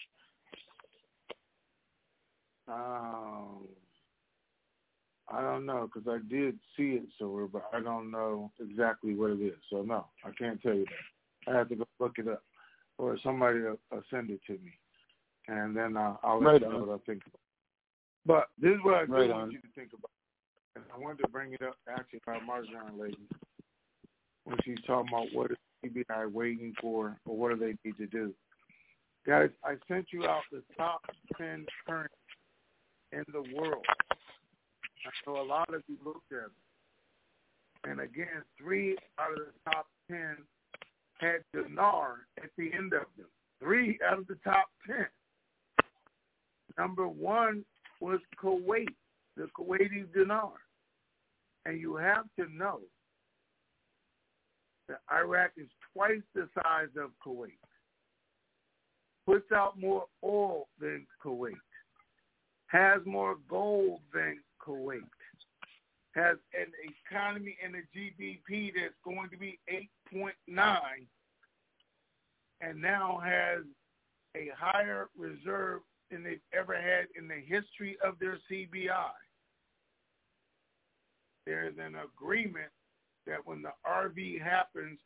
[2.66, 3.68] Um,
[5.34, 9.32] I don't know because I did see it somewhere, but I don't know exactly what
[9.32, 9.58] it is.
[9.68, 11.52] So no, I can't tell you that.
[11.52, 12.42] I have to go look it up,
[12.98, 13.78] or somebody will,
[14.10, 14.72] send it to me,
[15.48, 17.40] and then uh, I'll let Right you know what I think about.
[18.24, 19.50] But this is what I do Right want on.
[19.50, 20.10] you to think about,
[20.76, 23.18] and I wanted to bring it up actually by Marjan lady
[24.44, 28.06] when she's talking about what is CBI waiting for, or what do they need to
[28.06, 28.32] do.
[29.26, 31.02] Guys, I sent you out the top
[31.36, 32.12] ten current
[33.12, 33.84] in the world.
[35.06, 36.50] I know a lot of you looked at them.
[37.84, 40.36] And again, three out of the top ten
[41.18, 43.26] had dinar at the end of them.
[43.60, 45.06] Three out of the top ten.
[46.78, 47.64] Number one
[48.00, 48.88] was Kuwait,
[49.36, 50.52] the Kuwaiti dinar.
[51.66, 52.80] And you have to know
[54.88, 57.58] that Iraq is twice the size of Kuwait.
[59.26, 61.54] Puts out more oil than Kuwait
[62.74, 65.00] has more gold than Kuwait,
[66.14, 66.72] has an
[67.10, 69.58] economy and a GDP that's going to be
[70.12, 70.78] 8.9,
[72.60, 73.64] and now has
[74.36, 79.10] a higher reserve than they've ever had in the history of their CBI.
[81.46, 82.70] There's an agreement
[83.26, 84.98] that when the RV happens,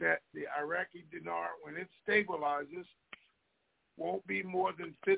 [0.00, 2.86] that the Iraqi dinar, when it stabilizes,
[3.96, 5.16] won't be more than 50%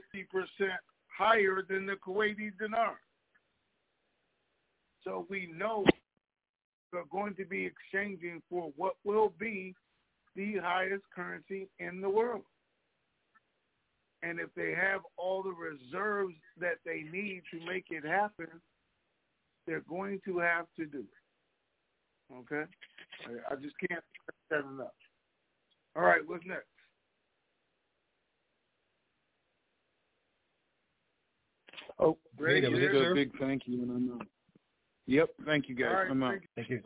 [1.06, 2.96] higher than the Kuwaiti dinar.
[5.04, 5.84] So we know
[6.92, 9.74] we're going to be exchanging for what will be
[10.36, 12.42] the highest currency in the world.
[14.22, 18.46] And if they have all the reserves that they need to make it happen,
[19.66, 22.34] they're going to have to do it.
[22.34, 22.64] Okay?
[23.26, 24.94] I- I just can't stress that enough.
[25.94, 26.66] All right, what's next?
[31.98, 32.18] Oh,
[32.62, 32.80] that was
[33.10, 34.26] a big thank you, and I'm out.
[35.06, 35.88] Yep, thank you guys.
[35.90, 36.38] All right, I'm out.
[36.56, 36.80] thank you.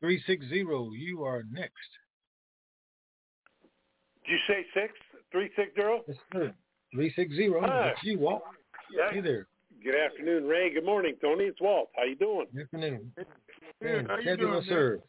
[0.00, 0.64] 360,
[0.96, 1.72] you are next.
[4.24, 4.92] Did you say six?
[5.32, 6.02] Three six zero?
[6.08, 6.54] Yes, sir.
[6.94, 7.88] 360, Hi.
[7.88, 8.42] that's you, Walt.
[8.96, 9.12] Yeah.
[9.12, 9.46] Hey there.
[9.84, 10.72] Good afternoon, Ray.
[10.72, 11.44] Good morning, Tony.
[11.44, 11.90] It's Walt.
[11.96, 12.46] How you doing?
[12.54, 13.12] Good afternoon.
[13.16, 13.26] Good.
[13.82, 14.68] And How you doing, will man?
[14.68, 15.00] serve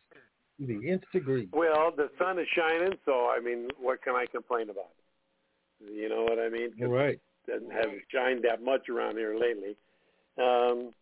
[0.60, 1.48] to the nth degree.
[1.54, 4.92] Well, the sun is shining, so I mean, what can I complain about?
[5.80, 6.72] You know what I mean?
[6.82, 7.20] All right.
[7.48, 9.78] it doesn't have shined that much around here lately.
[10.38, 10.94] Um,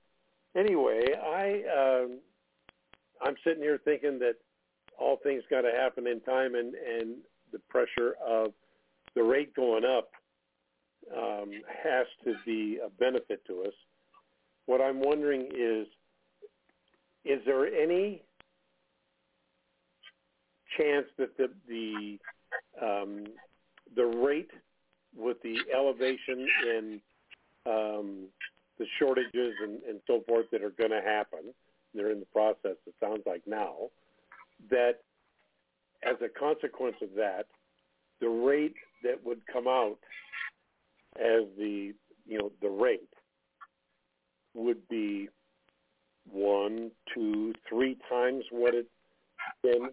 [0.56, 2.20] anyway, I um,
[3.22, 4.36] I'm sitting here thinking that
[5.00, 7.18] all things got to happen in time, and and
[7.52, 8.54] the pressure of
[9.16, 10.10] the rate going up
[11.16, 11.52] um,
[11.84, 13.74] has to be a benefit to us.
[14.66, 15.88] What I'm wondering is,
[17.24, 18.22] is there any
[20.78, 22.20] chance that the the
[22.86, 23.26] um,
[23.96, 24.52] the rate
[25.16, 27.02] with the elevation in
[27.66, 28.28] um,
[28.78, 31.54] the shortages and, and so forth that are going to happen,
[31.94, 32.78] they're in the process.
[32.86, 33.90] It sounds like now
[34.70, 35.00] that
[36.04, 37.46] as a consequence of that,
[38.22, 39.98] the rate that would come out
[41.16, 41.94] as the
[42.26, 43.10] you know the rate
[44.54, 45.30] would be
[46.32, 48.90] one, two, three times what it's
[49.64, 49.90] been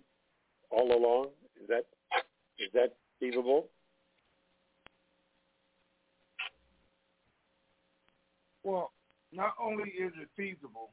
[0.70, 1.28] all along.
[1.62, 1.84] Is that
[2.58, 3.68] is that feasible?
[8.64, 8.92] Well,
[9.32, 10.90] not only is it feasible,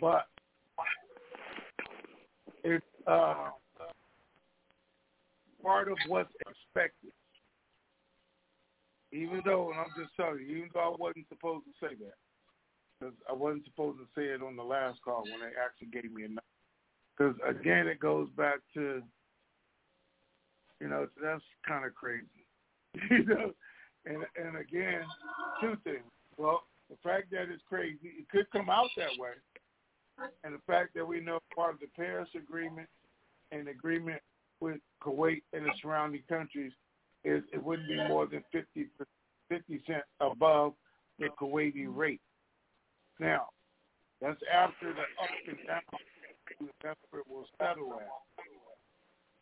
[0.00, 0.26] but
[2.64, 3.50] it's uh,
[5.62, 7.12] part of what's expected.
[9.12, 12.18] Even though, and I'm just telling you, even though I wasn't supposed to say that,
[12.98, 16.12] because I wasn't supposed to say it on the last call when they actually gave
[16.12, 16.42] me a number.
[17.16, 19.02] Because again, it goes back to,
[20.80, 22.26] you know, that's kind of crazy,
[23.10, 23.52] you know.
[24.06, 25.02] And and again,
[25.60, 26.02] two things.
[26.36, 29.30] Well, the fact that it's crazy, it could come out that way,
[30.44, 32.88] and the fact that we know part of the Paris Agreement
[33.52, 34.20] and agreement
[34.60, 36.72] with Kuwait and the surrounding countries
[37.24, 38.86] is it wouldn't be more than 50,
[39.48, 40.74] 50 cent above
[41.18, 42.20] the Kuwaiti rate.
[43.18, 43.48] Now,
[44.20, 45.82] that's after the up and down
[46.82, 48.08] that's where it will settle at.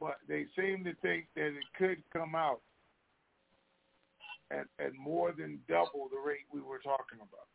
[0.00, 2.60] But they seem to think that it could come out
[4.52, 7.48] at, at more than double the rate we were talking about.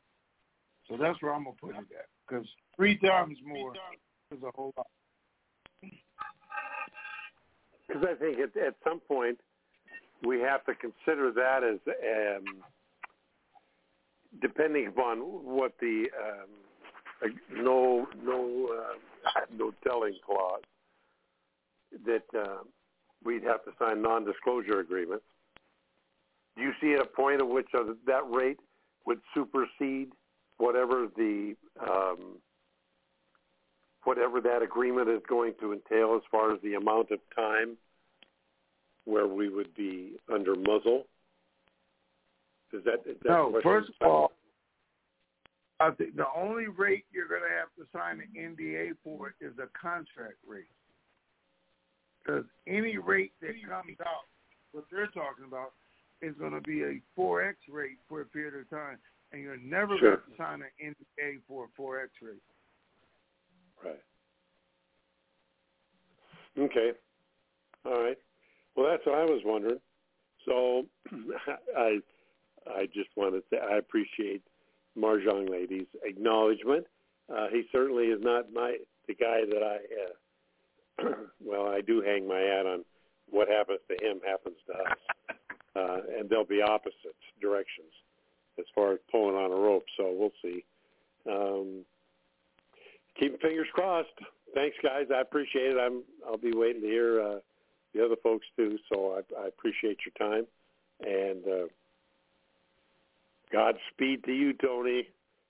[0.90, 3.74] So that's where I'm gonna put it at, because three times more
[4.32, 4.88] is a whole lot.
[7.88, 9.40] Because I think at, at some point
[10.26, 12.64] we have to consider that as um,
[14.42, 20.62] depending upon what the um, no no uh, no telling clause
[22.06, 22.64] that uh,
[23.24, 25.26] we'd have to sign non-disclosure agreements.
[26.58, 28.60] Do you see a point at which uh, that rate
[29.06, 30.10] would supersede
[30.58, 32.38] whatever the um,
[34.04, 37.78] whatever that agreement is going to entail as far as the amount of time
[39.06, 41.06] where we would be under muzzle?
[42.74, 43.60] Is that, is that no?
[43.64, 44.32] First of all,
[45.80, 49.54] I think the only rate you're going to have to sign an NDA for is
[49.60, 50.66] a contract rate.
[52.20, 54.28] Because any rate that comes out,
[54.72, 55.74] what they're talking about,
[56.22, 58.98] is going to be a 4X rate for a period of time
[59.32, 60.18] and you're never sure.
[60.18, 62.42] going to sign an NDA for a 4X rate.
[63.84, 64.02] Right.
[66.58, 66.92] Okay.
[67.86, 68.18] All right.
[68.76, 69.80] Well, that's what I was wondering.
[70.46, 70.86] So
[71.78, 72.00] I
[72.68, 74.42] I just wanted to say I appreciate
[74.98, 76.86] Marjong Lady's acknowledgement.
[77.30, 81.12] Uh, he certainly is not my the guy that I uh,
[81.46, 82.84] well I do hang my hat on
[83.30, 84.98] what happens to him happens to us,
[85.78, 87.92] uh, and they'll be opposite directions
[88.60, 89.86] as far as pulling on a rope.
[89.98, 90.64] So we'll see.
[91.30, 91.86] Um,
[93.20, 94.10] keep fingers crossed.
[94.56, 95.06] Thanks, guys.
[95.14, 95.78] I appreciate it.
[95.78, 96.04] I'm.
[96.26, 97.40] I'll be waiting to hear uh,
[97.94, 98.78] the other folks too.
[98.92, 100.46] So I, I appreciate your time,
[101.06, 101.68] and uh,
[103.52, 105.08] Godspeed to you, Tony.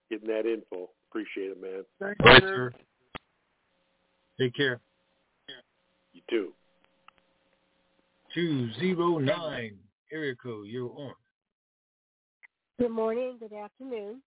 [0.10, 0.90] Getting that info.
[1.10, 1.84] Appreciate it, man.
[2.00, 2.48] Thank Bye, you.
[2.48, 2.72] sir.
[4.40, 4.80] Take care.
[6.14, 6.54] You too.
[8.34, 9.78] Two zero nine
[10.12, 10.68] area code.
[10.68, 11.14] You're on.
[12.80, 14.22] Good morning, good afternoon.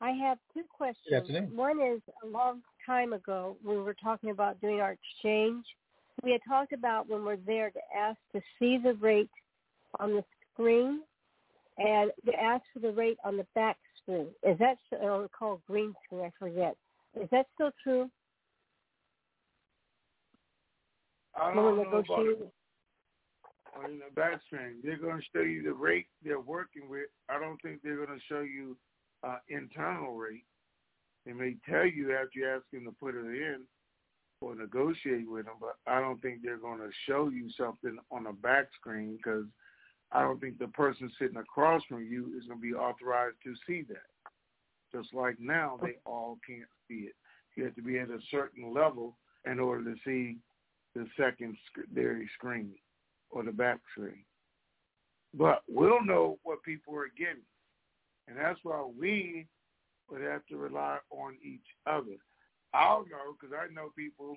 [0.00, 1.06] I have two questions.
[1.08, 1.56] Good afternoon.
[1.56, 5.64] One is a long time ago when we were talking about doing our exchange.
[6.22, 9.30] We had talked about when we're there to ask to see the rate
[10.00, 11.00] on the screen
[11.78, 14.26] and to ask for the rate on the back screen.
[14.42, 16.22] Is that or called green screen?
[16.22, 16.76] I forget.
[17.20, 18.10] Is that still true?
[21.34, 22.50] I don't know about negotiating?
[23.76, 24.76] On the back screen.
[24.82, 27.06] They're going to show you the rate they're working with.
[27.28, 28.76] I don't think they're going to show you
[29.26, 30.44] uh, internal rate.
[31.24, 33.60] They may tell you after you ask them to put it in
[34.40, 38.24] or negotiate with them, but I don't think they're going to show you something on
[38.24, 39.44] the back screen because
[40.10, 43.54] I don't think the person sitting across from you is going to be authorized to
[43.66, 44.02] see that.
[44.92, 47.14] Just like now, they all can't see it.
[47.56, 49.16] You have to be at a certain level
[49.46, 50.38] in order to see
[50.94, 52.72] the secondary screen
[53.32, 54.24] or the back screen.
[55.34, 57.42] But we'll know what people are getting.
[58.28, 59.46] And that's why we
[60.10, 62.16] would have to rely on each other.
[62.74, 64.36] I'll know because I know people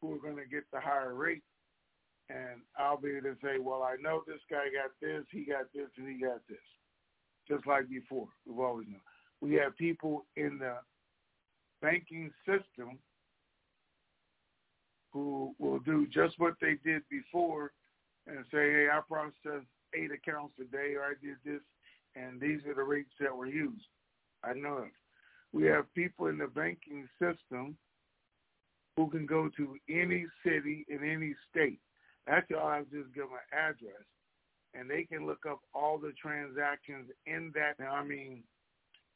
[0.00, 1.42] who are going to get the higher rate.
[2.30, 5.72] And I'll be able to say, well, I know this guy got this, he got
[5.74, 6.58] this, and he got this.
[7.48, 8.28] Just like before.
[8.46, 9.00] We've always known.
[9.40, 10.74] We have people in the
[11.80, 12.98] banking system
[15.12, 17.72] who will do just what they did before
[18.28, 21.62] and say, hey, I processed eight accounts a day or I did this,
[22.14, 23.86] and these are the rates that were used.
[24.44, 24.92] I know it.
[25.52, 27.76] We have people in the banking system
[28.96, 31.80] who can go to any city in any state.
[32.28, 34.04] Actually, all I have to just give them an address,
[34.74, 37.78] and they can look up all the transactions in that.
[37.78, 38.42] Now, I mean,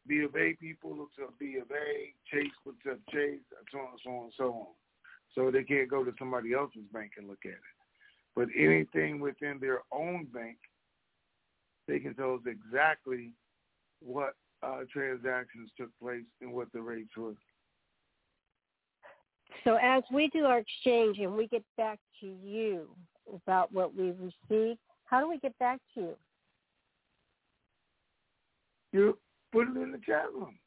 [0.06, 3.40] B of A people looks up B of A, Chase looks up Chase,
[3.70, 4.66] so on, and so on, and so on.
[5.34, 7.81] So they can't go to somebody else's bank and look at it.
[8.34, 10.56] But anything within their own bank,
[11.86, 13.32] they can tell us exactly
[14.00, 17.34] what uh, transactions took place and what the rates were.
[19.64, 22.88] So as we do our exchange and we get back to you
[23.46, 26.16] about what we've received, how do we get back to you?
[28.92, 29.18] You
[29.52, 30.58] put it in the chat room.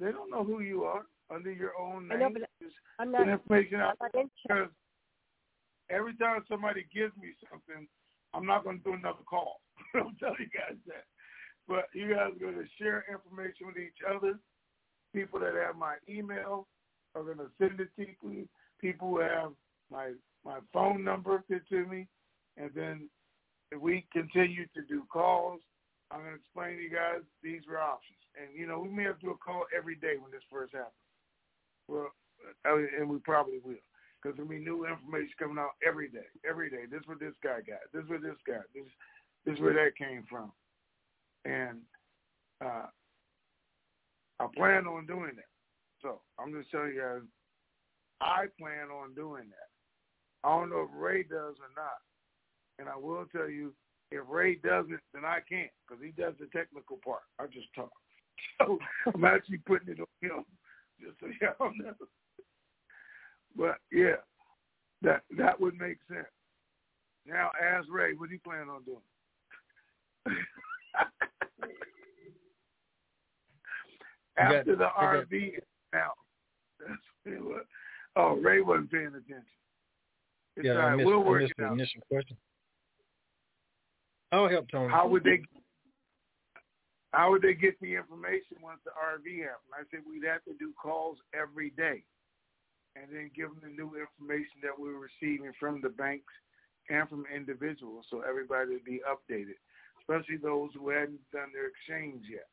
[0.00, 2.18] They don't know who you are under your own name.
[2.18, 2.42] I know, but
[2.98, 3.28] I'm not.
[3.28, 4.70] information I'm not
[5.90, 7.86] every time somebody gives me something,
[8.34, 9.60] I'm not going to do another call.
[9.94, 11.04] I'll tell you guys that.
[11.66, 14.38] But you guys are going to share information with each other.
[15.14, 16.66] People that have my email
[17.14, 18.48] are going to send it to me.
[18.80, 19.52] People who have
[19.90, 20.12] my
[20.44, 22.06] my phone number to me,
[22.56, 23.08] and then
[23.72, 25.60] if we continue to do calls,
[26.10, 28.18] I'm going to explain to you guys these were options.
[28.40, 30.72] And you know, we may have to do a call every day when this first
[30.72, 30.94] happens.
[31.88, 32.08] Well,
[32.64, 33.74] and we probably will
[34.20, 36.26] because there'll be new information coming out every day.
[36.48, 37.86] Every day, this is what this guy got.
[37.92, 38.60] This is what this guy.
[38.74, 38.84] This
[39.44, 40.52] this is where that came from,
[41.44, 41.78] and
[42.64, 42.86] uh,
[44.40, 45.52] I plan on doing that.
[46.02, 47.22] So I'm just telling you guys,
[48.20, 50.48] I plan on doing that.
[50.48, 51.98] I don't know if Ray does or not,
[52.78, 53.72] and I will tell you
[54.10, 57.22] if Ray doesn't, then I can't because he does the technical part.
[57.38, 57.90] I just talk.
[58.60, 58.78] So
[59.12, 60.44] I'm actually putting it on him
[61.00, 61.92] just so y'all know.
[63.56, 64.16] But yeah,
[65.02, 66.26] that that would make sense.
[67.26, 69.02] Now ask Ray what he plan on doing.
[74.38, 76.16] After the RV is out.
[76.78, 77.00] That's
[77.42, 77.66] what,
[78.16, 79.42] oh, Ray wasn't paying attention.
[80.56, 80.92] It's yeah, right.
[80.92, 81.72] I missed, we'll work I missed the out.
[81.72, 82.36] initial question.
[84.30, 84.90] I'll help Tony.
[84.90, 85.42] How would they
[87.12, 89.72] how would they get the information once the RV happened?
[89.72, 92.04] I said we'd have to do calls every day
[93.00, 96.32] and then give them the new information that we're receiving from the banks
[96.90, 99.58] and from individuals so everybody would be updated,
[100.00, 102.48] especially those who hadn't done their exchange yet.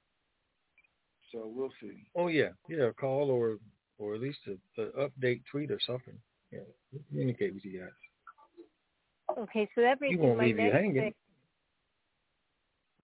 [1.32, 2.06] So we'll see.
[2.16, 3.58] Oh yeah, yeah, a call or
[3.98, 6.18] or at least a, a update tweet or something.
[6.52, 6.60] Yeah,
[6.91, 9.38] we'll communicate with you guys.
[9.38, 10.93] Okay, so that brings You me won't leave you hanging.
[10.93, 11.14] thing.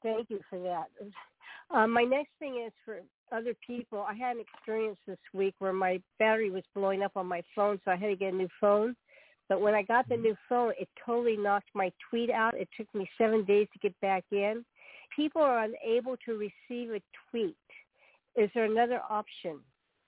[0.04, 0.86] Thank you for that.
[1.76, 3.00] Um, my next thing is for
[3.32, 4.06] other people.
[4.08, 7.80] I had an experience this week where my battery was blowing up on my phone,
[7.84, 8.96] so I had to get a new phone.
[9.50, 10.24] But when I got the mm-hmm.
[10.24, 12.54] new phone, it totally knocked my tweet out.
[12.56, 14.64] It took me seven days to get back in.
[15.16, 17.58] People are unable to receive a tweet.
[18.38, 19.60] Is there another option?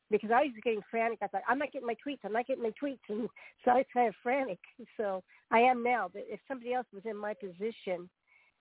[0.09, 1.19] Because I was getting frantic.
[1.21, 2.19] I thought, I'm not getting my tweets.
[2.23, 2.99] I'm not getting my tweets.
[3.09, 3.27] And
[3.65, 4.59] so I was kind of frantic.
[4.95, 6.09] So I am now.
[6.13, 8.09] But if somebody else was in my position,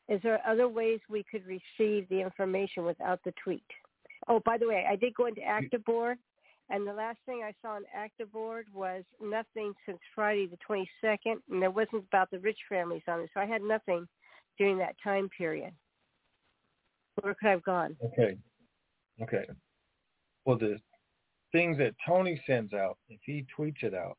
[0.08, 3.62] is there other ways we could receive the information without the tweet?
[4.28, 6.14] Oh, by the way, I did go into ActiveBoard,
[6.70, 11.60] and the last thing I saw on ActiveBoard was nothing since Friday the 22nd, and
[11.60, 14.06] there wasn't about the rich families on it, so I had nothing
[14.58, 15.72] during that time period.
[17.20, 17.96] Where could I have gone?
[18.04, 18.36] Okay.
[19.22, 19.44] Okay.
[20.44, 20.78] Well, the
[21.52, 24.16] things that Tony sends out, if he tweets it out,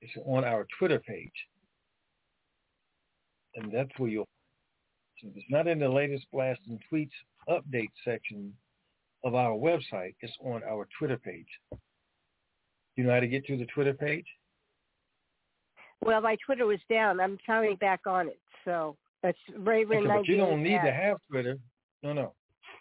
[0.00, 1.30] it's on our Twitter page.
[3.56, 4.28] And that's where you'll,
[5.20, 7.10] so it's not in the latest blast and tweets
[7.48, 8.52] update section
[9.24, 10.14] of our website.
[10.20, 11.46] It's on our Twitter page.
[12.96, 14.26] You know how to get to the Twitter page?
[16.04, 17.20] Well, my Twitter was down.
[17.20, 20.92] I'm finally back on it, so that's Ray Ray Okay, but you don't need to
[20.92, 21.58] have Twitter.
[22.02, 22.34] No, no.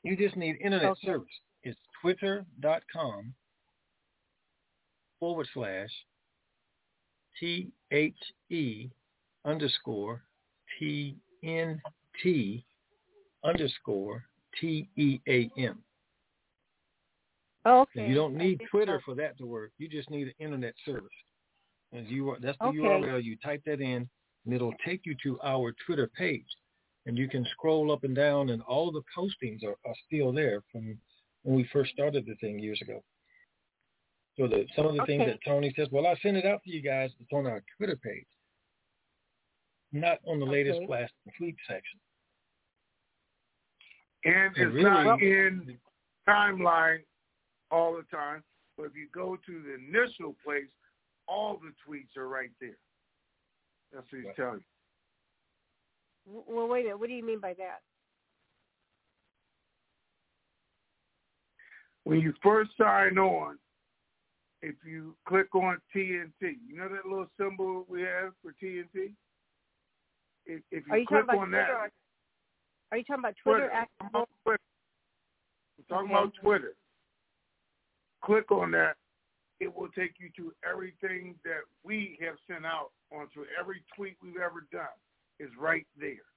[0.03, 1.07] You just need internet Okay.
[1.07, 1.27] service.
[1.63, 3.33] It's twitter.com
[5.19, 5.89] forward slash
[7.39, 8.15] T H
[8.49, 8.89] E
[9.45, 10.23] underscore
[10.79, 11.81] T N
[12.21, 12.63] T
[13.43, 14.23] underscore
[14.59, 15.83] T E A M.
[17.69, 18.07] Oh, okay.
[18.07, 19.11] you don't need Twitter so.
[19.11, 19.71] for that to work.
[19.77, 21.09] You just need an internet service.
[21.93, 22.77] As you are, that's the Okay.
[22.77, 23.21] URL.
[23.23, 24.07] You type that in,
[24.45, 26.45] and it'll take you to our Twitter page,
[27.05, 30.61] and you can scroll up and down, and all the postings are, are still there
[30.71, 30.97] from
[31.43, 33.03] when we first started the thing years ago.
[34.39, 36.69] So the, some of the things that Tony says, well, I sent it out to
[36.71, 37.09] you guys.
[37.19, 38.25] It's on our Twitter page,
[39.91, 41.99] not on the latest blast and tweet section.
[44.25, 45.77] And So it's really- not in
[46.27, 46.99] timeline
[47.71, 48.43] all the time.
[48.77, 50.69] But if you go to the initial place,
[51.27, 52.77] all the tweets are right there.
[53.93, 54.59] That's what he's telling
[56.27, 56.43] you.
[56.47, 56.99] Well, wait a minute.
[56.99, 57.79] What do you mean by that?
[62.03, 63.57] When you first sign on,
[64.61, 66.31] if you click on TNT,
[66.65, 69.11] you know that little symbol we have for TNT?
[70.45, 71.51] If, if you Are you click on Twitter?
[71.51, 71.91] that, or-
[72.91, 73.59] Are you talking about Twitter?
[73.59, 73.73] Twitter.
[73.73, 74.59] Act- I'm on Twitter.
[75.79, 76.13] I'm talking Okay.
[76.13, 76.73] about Twitter.
[78.27, 78.97] Click on that.
[79.61, 84.35] It will take you to everything that we have sent out onto every tweet we've
[84.35, 84.93] ever done
[85.39, 86.27] is right there.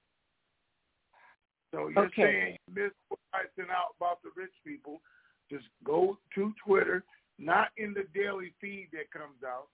[1.71, 2.21] So you're Okay.
[2.23, 5.01] saying you missed what I sent out about the rich people.
[5.49, 7.03] Just go to Twitter,
[7.37, 9.67] not in the daily feed that comes out,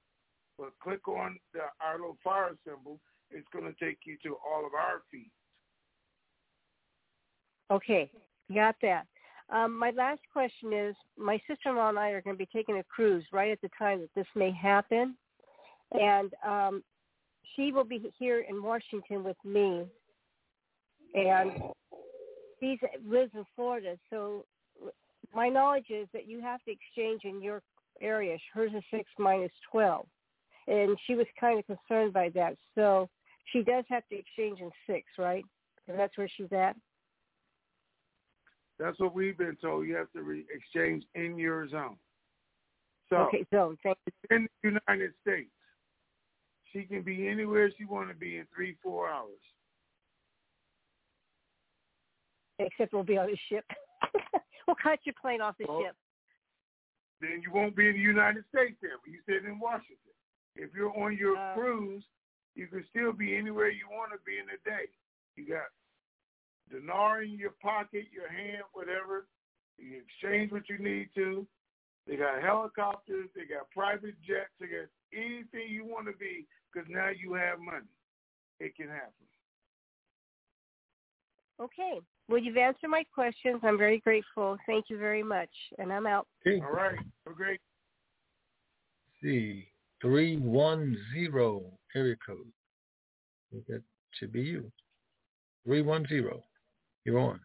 [0.57, 2.99] but click on the our little fire symbol.
[3.29, 5.29] It's going to take you to all of our feeds.
[7.69, 8.09] Okay,
[8.51, 9.05] got that.
[9.49, 12.83] Um, my last question is, my sister-in-law and I are going to be taking a
[12.83, 15.15] cruise right at the time that this may happen,
[15.93, 16.83] and um,
[17.55, 19.85] she will be here in Washington with me,
[21.13, 21.51] and
[22.59, 22.77] she
[23.07, 23.97] lives in Florida.
[24.09, 24.43] So
[25.33, 27.61] my knowledge is that you have to exchange in your
[28.01, 28.37] area.
[28.53, 30.07] Hers is six minus twelve,
[30.67, 32.57] and she was kind of concerned by that.
[32.75, 33.07] So
[33.53, 35.45] she does have to exchange in six, right?
[35.87, 36.75] And that's where she's at.
[38.79, 39.87] That's what we've been told.
[39.87, 41.97] You have to re- exchange in your zone.
[43.09, 43.45] So, okay.
[43.51, 44.07] Thank.
[44.29, 45.49] In the United States,
[46.71, 49.39] she can be anywhere she want to be in three, four hours.
[52.59, 53.65] Except we'll be on a ship.
[54.67, 55.95] we'll cut your plane off the well, ship.
[57.21, 58.91] Then you won't be in the United States then.
[59.03, 60.13] But you sit in Washington.
[60.55, 62.03] If you're on your uh, cruise,
[62.55, 64.89] you can still be anywhere you want to be in a day.
[65.35, 65.69] You got
[66.71, 69.27] dinar in your pocket, your hand, whatever.
[69.77, 71.45] You exchange what you need to.
[72.07, 73.29] They got helicopters.
[73.35, 74.51] They got private jets.
[74.59, 77.85] They got anything you want to be because now you have money.
[78.59, 79.11] It can happen.
[81.59, 81.99] Okay.
[82.29, 83.61] Well, you've answered my questions.
[83.63, 84.57] I'm very grateful.
[84.65, 85.49] Thank you very much.
[85.79, 86.27] And I'm out.
[86.45, 86.61] Okay.
[86.61, 86.97] All right.
[87.25, 87.59] Have a great.
[89.21, 89.67] See,
[90.01, 90.97] 310
[91.95, 92.51] area code.
[93.67, 94.71] That should be you.
[95.65, 96.41] 310.
[97.07, 97.39] You're on.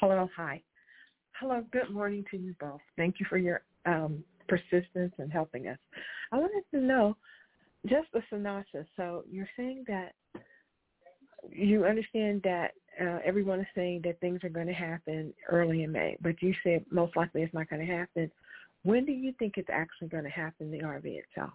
[0.00, 0.60] Hello, hi.
[1.38, 2.80] Hello, good morning to you both.
[2.96, 5.78] Thank you for your um, persistence and helping us.
[6.32, 7.16] I wanted to know
[7.86, 8.86] just a synopsis.
[8.96, 10.14] So you're saying that
[11.48, 15.92] you understand that uh, everyone is saying that things are going to happen early in
[15.92, 18.32] May, but you said most likely it's not going to happen.
[18.82, 21.50] When do you think it's actually going to happen, the RV itself?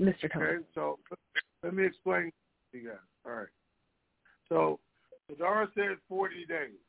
[0.00, 0.32] Mr.
[0.32, 0.46] Tony.
[0.46, 1.00] Okay, so
[1.64, 2.30] let me explain
[2.70, 2.98] to you guys.
[3.28, 3.46] All right.
[4.48, 4.80] So
[5.28, 6.80] Sadr said 40 days.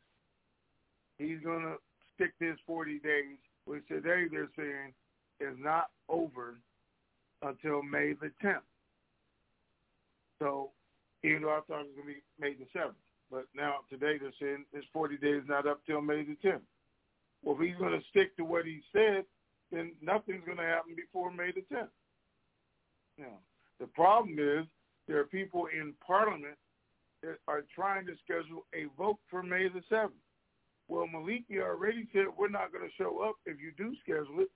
[1.17, 1.75] He's going to
[2.15, 4.93] stick this 40 days, which today they're saying
[5.41, 6.55] is not over
[7.41, 8.61] until May the 10th.
[10.39, 10.71] So
[11.23, 12.93] even though I thought it was going to be May the 7th.
[13.29, 16.61] But now today they're saying this 40 days not up till May the 10th.
[17.43, 19.25] Well, if he's going to stick to what he said,
[19.71, 21.89] then nothing's going to happen before May the 10th.
[23.17, 23.39] Now,
[23.79, 24.65] the problem is
[25.09, 26.53] there are people in Parliament
[27.25, 30.13] that are trying to schedule a vote for May the 7th.
[30.87, 34.53] Well, Maliki already said we're not going to show up if you do schedule it.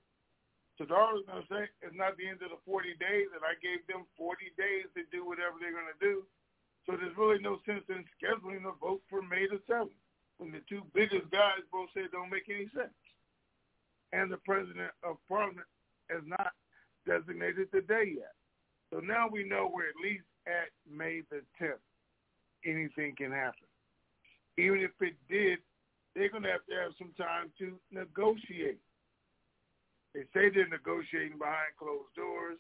[0.78, 3.58] Sadr was going to say it's not the end of the 40 days, and I
[3.66, 6.22] gave them 40 days to do whatever they're going to do.
[6.86, 9.98] So there's really no sense in scheduling a vote for May the 7th
[10.38, 12.94] when the two biggest guys both said don't make any sense.
[14.14, 15.66] And the president of parliament
[16.14, 16.54] has not
[17.10, 18.38] designated the day yet.
[18.94, 21.84] So now we know we're at least at May the 10th.
[22.66, 23.68] Anything can happen.
[24.58, 25.60] Even if it did,
[26.16, 28.80] they're going to have to have some time to negotiate.
[30.14, 32.60] They say they're negotiating behind closed doors.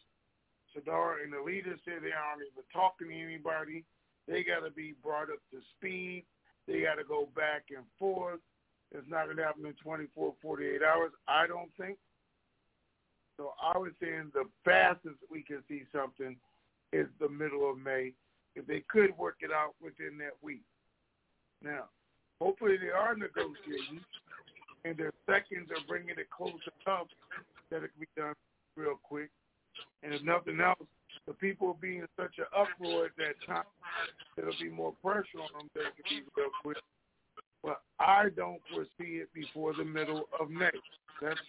[0.73, 3.85] Sadr and the leaders say they aren't even talking to anybody.
[4.27, 6.25] They got to be brought up to speed.
[6.67, 8.39] They got to go back and forth.
[8.91, 11.97] It's not going to happen in 24, 48 hours, I don't think.
[13.37, 16.37] So I was saying the fastest we can see something
[16.93, 18.13] is the middle of May.
[18.55, 20.61] If they could work it out within that week.
[21.63, 21.85] Now,
[22.39, 23.99] hopefully they are negotiating,
[24.85, 27.07] and their seconds are bringing it closer up
[27.71, 28.35] that it can be done
[28.77, 29.29] real quick.
[30.03, 30.85] And if nothing else,
[31.25, 33.63] the people will be in such an uproar at that time,
[34.35, 36.77] there'll be more pressure on them that it can be real quick.
[37.63, 40.69] But I don't foresee it before the middle of May.
[41.21, 41.39] That's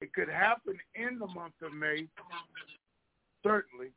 [0.00, 2.08] it could happen in the month of May,
[3.44, 3.90] certainly.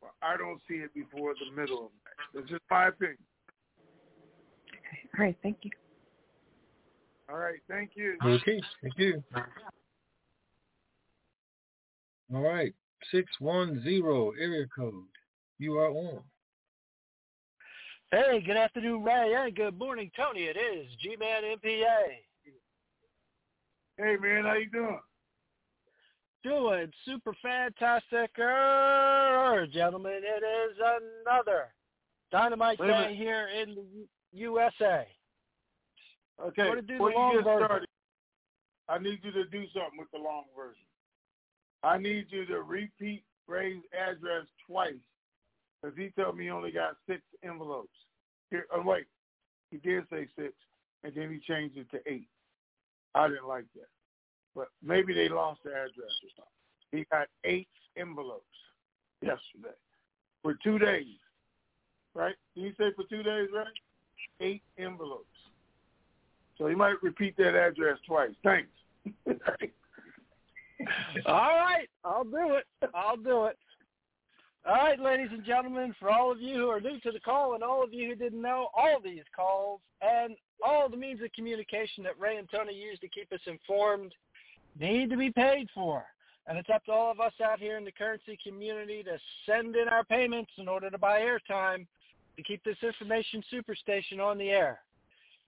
[0.00, 2.40] But I don't see it before the middle of May.
[2.40, 3.18] That's just my opinion.
[4.70, 5.08] Okay.
[5.18, 5.36] All right.
[5.42, 5.70] Thank you.
[7.30, 7.60] All right.
[7.68, 8.16] Thank you.
[8.22, 8.60] Okay.
[8.82, 9.22] Thank you.
[12.34, 12.74] All right.
[13.10, 13.84] 610
[14.40, 14.94] area code.
[15.58, 16.22] You are on.
[18.12, 20.44] Hey, good afternoon, Ray, and good morning, Tony.
[20.44, 22.22] It is G-Man MPA.
[23.98, 25.00] Hey, man, how you doing?
[26.44, 30.20] Doing super fantastic, er, gentlemen.
[30.22, 30.76] It is
[31.26, 31.74] another
[32.30, 35.06] Dynamite Day here in the USA.
[36.40, 37.66] Okay, to do before the long you get version.
[37.66, 37.88] started,
[38.88, 40.84] I need you to do something with the long version.
[41.82, 44.94] I need you to repeat Ray's address twice
[45.80, 47.88] because he told me he only got six envelopes.
[48.50, 49.06] Here, oh wait,
[49.70, 50.52] he did say six,
[51.02, 52.28] and then he changed it to eight.
[53.14, 53.88] I didn't like that,
[54.56, 55.92] but maybe they lost the address
[56.22, 56.52] or something.
[56.90, 58.42] He got eight envelopes
[59.20, 59.76] yesterday
[60.42, 61.18] for two days,
[62.14, 62.34] right?
[62.54, 63.66] Did you say for two days, right?
[64.40, 65.26] Eight envelopes.
[66.56, 68.30] So he might repeat that address twice.
[68.42, 68.70] Thanks.
[71.26, 72.64] all right, I'll do it.
[72.94, 73.58] I'll do it.
[74.66, 77.54] All right, ladies and gentlemen, for all of you who are new to the call
[77.54, 80.34] and all of you who didn't know, all these calls and
[80.64, 84.12] all the means of communication that Ray and Tony use to keep us informed
[84.78, 86.04] need to be paid for.
[86.46, 89.74] And it's up to all of us out here in the currency community to send
[89.74, 91.88] in our payments in order to buy airtime
[92.36, 94.80] to keep this information superstation on the air.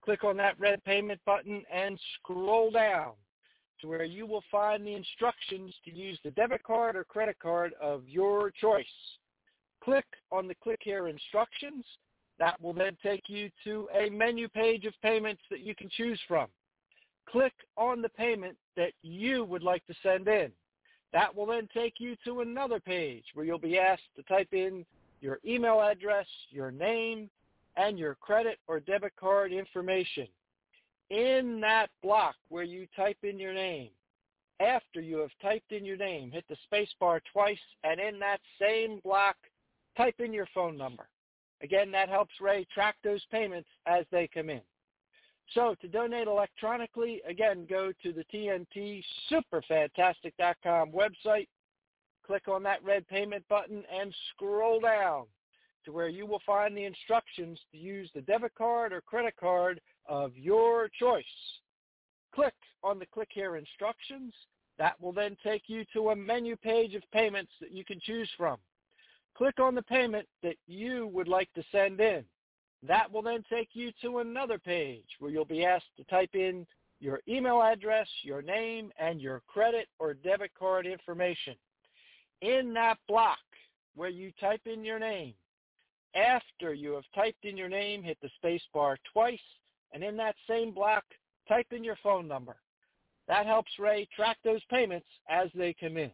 [0.04, 3.12] click on that red payment button, and scroll down
[3.86, 8.08] where you will find the instructions to use the debit card or credit card of
[8.08, 8.86] your choice.
[9.82, 11.84] Click on the Click Here instructions.
[12.38, 16.20] That will then take you to a menu page of payments that you can choose
[16.28, 16.48] from
[17.28, 20.50] click on the payment that you would like to send in.
[21.12, 24.84] That will then take you to another page where you'll be asked to type in
[25.20, 27.30] your email address, your name,
[27.76, 30.26] and your credit or debit card information.
[31.10, 33.90] In that block where you type in your name,
[34.60, 38.40] after you have typed in your name, hit the space bar twice, and in that
[38.60, 39.36] same block,
[39.96, 41.08] type in your phone number.
[41.62, 44.62] Again, that helps Ray track those payments as they come in.
[45.54, 51.48] So to donate electronically, again, go to the TNT Superfantastic.com website,
[52.26, 55.26] click on that red payment button, and scroll down
[55.86, 59.80] to where you will find the instructions to use the debit card or credit card
[60.06, 61.24] of your choice.
[62.34, 64.34] Click on the Click Here instructions.
[64.78, 68.28] That will then take you to a menu page of payments that you can choose
[68.36, 68.58] from.
[69.34, 72.24] Click on the payment that you would like to send in.
[72.82, 76.66] That will then take you to another page where you'll be asked to type in
[77.00, 81.54] your email address, your name, and your credit or debit card information.
[82.42, 83.38] In that block
[83.94, 85.34] where you type in your name,
[86.16, 89.38] after you have typed in your name, hit the space bar twice,
[89.92, 91.04] and in that same block,
[91.48, 92.56] type in your phone number.
[93.28, 96.12] That helps Ray track those payments as they come in.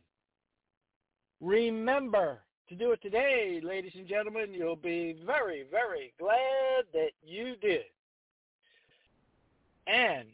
[1.40, 4.52] Remember, to do it today, ladies and gentlemen.
[4.52, 7.84] You'll be very, very glad that you did.
[9.86, 10.28] And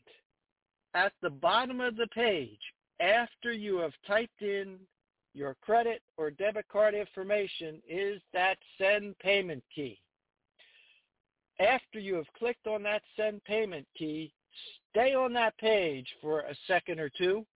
[0.94, 2.60] at the bottom of the page,
[3.00, 4.76] after you have typed in
[5.38, 9.98] your credit or debit card information, is that send payment key.
[11.60, 14.32] After you have clicked on that send payment key,
[14.90, 17.46] stay on that page for a second or two.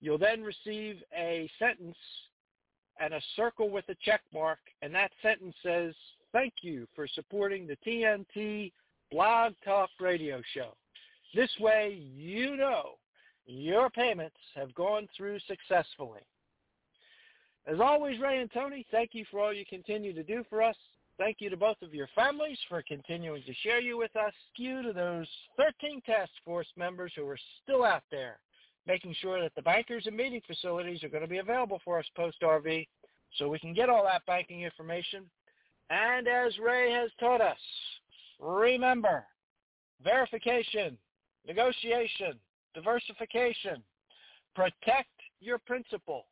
[0.00, 1.96] You'll then receive a sentence
[3.00, 5.94] and a circle with a check mark, and that sentence says,
[6.32, 8.72] thank you for supporting the TNT
[9.12, 10.74] Blog Talk Radio Show.
[11.34, 12.94] This way you know
[13.46, 16.20] your payments have gone through successfully.
[17.68, 20.76] As always, Ray and Tony, thank you for all you continue to do for us.
[21.18, 24.32] Thank you to both of your families for continuing to share you with us.
[24.56, 28.38] You to those 13 task force members who are still out there
[28.88, 32.06] making sure that the bankers and meeting facilities are going to be available for us
[32.16, 32.88] post-RV
[33.36, 35.24] so we can get all that banking information.
[35.90, 37.58] And as Ray has taught us,
[38.40, 39.24] remember,
[40.02, 40.96] verification,
[41.46, 42.38] negotiation,
[42.74, 43.82] diversification,
[44.54, 45.10] protect
[45.40, 46.24] your principal,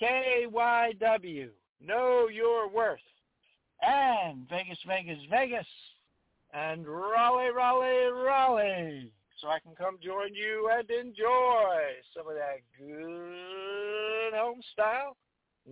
[0.00, 1.48] KYW,
[1.84, 3.00] know your worth,
[3.82, 5.66] and Vegas, Vegas, Vegas,
[6.52, 9.12] and Raleigh, Raleigh, Raleigh.
[9.40, 11.76] so I can come join you and enjoy
[12.16, 15.16] some of that good home style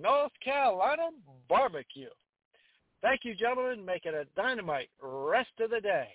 [0.00, 1.08] North Carolina
[1.48, 2.08] barbecue.
[3.02, 3.84] Thank you, gentlemen.
[3.84, 6.08] Make it a dynamite rest of the day.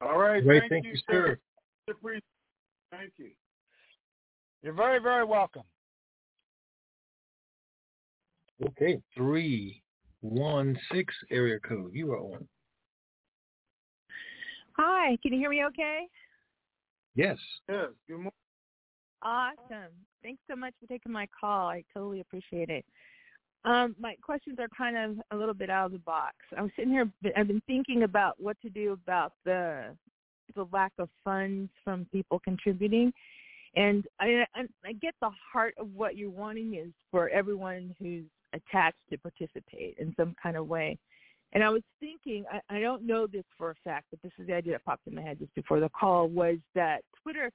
[0.00, 0.42] All right.
[0.44, 0.60] Great.
[0.62, 1.38] Thank, thank you, you, sir.
[2.90, 3.30] Thank you.
[4.66, 5.62] You're very, very welcome.
[8.60, 9.80] Okay, three
[10.22, 11.92] one six area code.
[11.92, 12.48] You are on.
[14.72, 16.08] Hi, can you hear me okay?
[17.14, 17.36] Yes.
[17.68, 17.90] Yes.
[18.08, 18.32] Good morning.
[19.22, 19.92] Awesome.
[20.24, 21.68] Thanks so much for taking my call.
[21.68, 22.84] I totally appreciate it.
[23.64, 26.34] Um, my questions are kind of a little bit out of the box.
[26.58, 27.08] I was sitting here.
[27.36, 29.96] I've been thinking about what to do about the
[30.56, 33.12] the lack of funds from people contributing,
[33.76, 38.24] and I, I, I get the heart of what you're wanting is for everyone who's
[38.54, 40.98] attached to participate in some kind of way.
[41.52, 44.46] And I was thinking, I, I don't know this for a fact, but this is
[44.46, 47.50] the idea that popped in my head just before the call was that Twitter,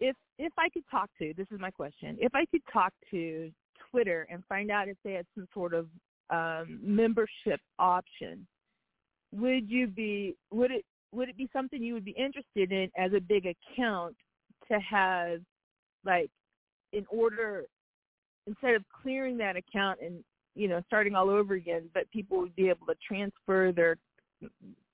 [0.00, 3.50] if if I could talk to, this is my question, if I could talk to
[3.90, 5.88] Twitter and find out if they had some sort of
[6.30, 8.46] um, membership option,
[9.32, 13.12] would you be would it would it be something you would be interested in as
[13.12, 14.16] a big account
[14.70, 15.40] to have
[16.04, 16.30] like
[16.92, 17.64] in order
[18.46, 20.22] instead of clearing that account and
[20.54, 23.96] you know starting all over again but people would be able to transfer their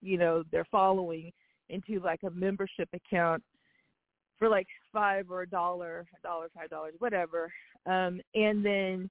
[0.01, 1.33] you know their following
[1.69, 3.43] into like a membership account
[4.39, 7.53] for like five or a dollar a dollar five dollars whatever
[7.87, 9.09] um and then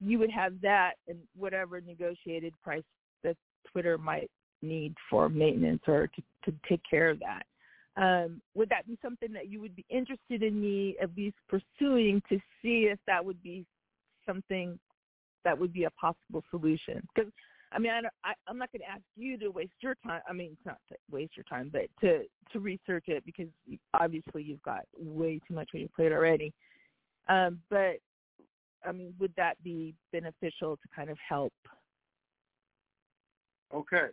[0.00, 2.82] you would have that and whatever negotiated price
[3.24, 3.36] that
[3.70, 4.30] twitter might
[4.62, 7.44] need for maintenance or to, to take care of that
[7.96, 12.22] um, would that be something that you would be interested in me at least pursuing
[12.28, 13.66] to see if that would be
[14.26, 14.78] something
[15.44, 17.06] that would be a possible solution?
[17.14, 17.30] Because
[17.72, 17.92] I mean,
[18.24, 20.22] I, I'm not going to ask you to waste your time.
[20.28, 23.46] I mean, it's not to waste your time, but to to research it because
[23.94, 26.52] obviously you've got way too much on your plate already.
[27.28, 27.98] Um, but
[28.84, 31.52] I mean, would that be beneficial to kind of help?
[33.72, 34.08] Okay,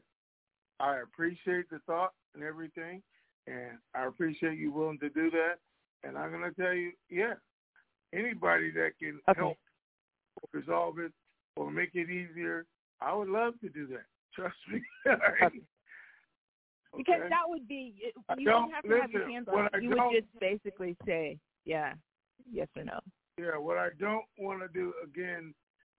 [0.80, 3.02] I appreciate the thought and everything
[3.48, 5.56] and I appreciate you willing to do that.
[6.04, 7.34] And I'm going to tell you, yeah,
[8.14, 9.40] anybody that can okay.
[9.40, 9.58] help
[10.54, 11.12] resolve it
[11.56, 12.66] or make it easier,
[13.02, 14.06] I would love to do that.
[14.36, 14.82] Trust me.
[15.08, 15.60] okay.
[16.96, 17.94] Because that would be
[18.38, 19.84] you don't, don't have to listen, have your hands on it.
[19.84, 21.94] You would just basically say, yeah,
[22.52, 22.98] yes or no.
[23.38, 25.54] Yeah, what I don't want to do again,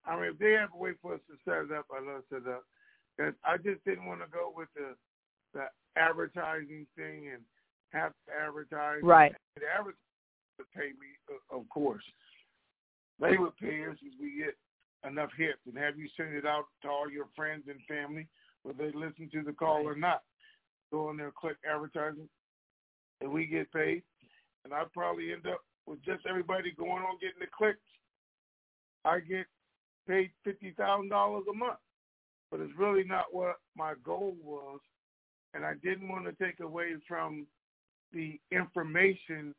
[0.07, 2.23] I mean, if they have a way for us to set it up, I love
[2.23, 2.65] to set it up.
[3.19, 4.97] And I just didn't want to go with the
[5.55, 7.43] the advertising thing and
[7.91, 9.01] have to advertise.
[9.03, 9.35] Right.
[9.57, 9.99] The advertisers
[10.59, 12.05] would pay me, uh, of course.
[13.21, 14.55] They would pay us as we get
[15.09, 18.29] enough hits and have you send it out to all your friends and family,
[18.63, 19.87] whether they listen to the call right.
[19.87, 20.23] or not.
[20.91, 22.29] Go in there, click advertising,
[23.21, 24.03] and we get paid.
[24.65, 27.79] And I'd probably end up with just everybody going on getting the clicks.
[29.05, 29.47] I get
[30.07, 31.79] paid fifty thousand dollars a month,
[32.51, 34.81] but it's really not what my goal was
[35.55, 37.47] and I didn't want to take away from
[38.13, 39.55] the information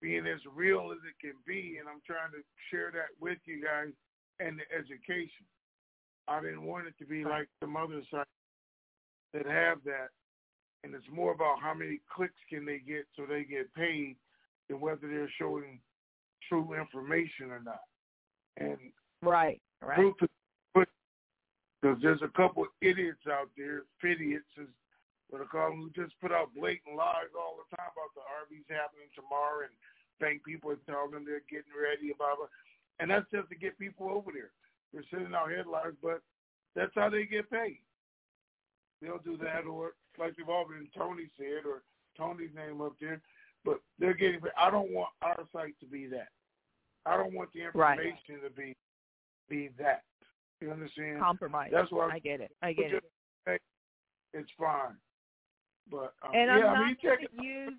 [0.00, 3.62] being as real as it can be, and I'm trying to share that with you
[3.62, 3.92] guys
[4.40, 5.46] and the education.
[6.28, 8.28] I didn't want it to be like some other sites
[9.34, 10.08] that have that,
[10.84, 14.16] and it's more about how many clicks can they get so they get paid
[14.68, 15.80] than whether they're showing
[16.48, 17.80] true information or not.
[18.58, 18.78] And
[19.22, 20.12] right, right.
[21.80, 24.68] Because there's a couple of idiots out there, idiots is
[25.28, 28.24] what I call them, who just put out blatant lies all the time about the
[28.24, 29.74] RVs happening tomorrow and
[30.20, 32.50] bank people and tell them they're getting ready, and blah, blah.
[32.98, 34.50] And that's just to get people over there.
[34.92, 36.24] They're sending out headlines, but
[36.74, 37.84] that's how they get paid.
[39.00, 41.82] They'll do that, or like they've already Tony said, or
[42.16, 43.20] Tony's name up there.
[43.64, 44.40] But they're getting.
[44.40, 44.56] Paid.
[44.58, 46.28] I don't want our site to be that.
[47.06, 48.42] I don't want the information right.
[48.42, 48.74] to be
[49.48, 50.02] be that.
[50.60, 51.20] You understand?
[51.20, 51.70] Compromise.
[51.72, 52.50] That's why I get it.
[52.62, 53.04] I get it.
[54.34, 54.96] It's fine.
[55.90, 57.74] But um, and yeah, I'm I not mean, going to use.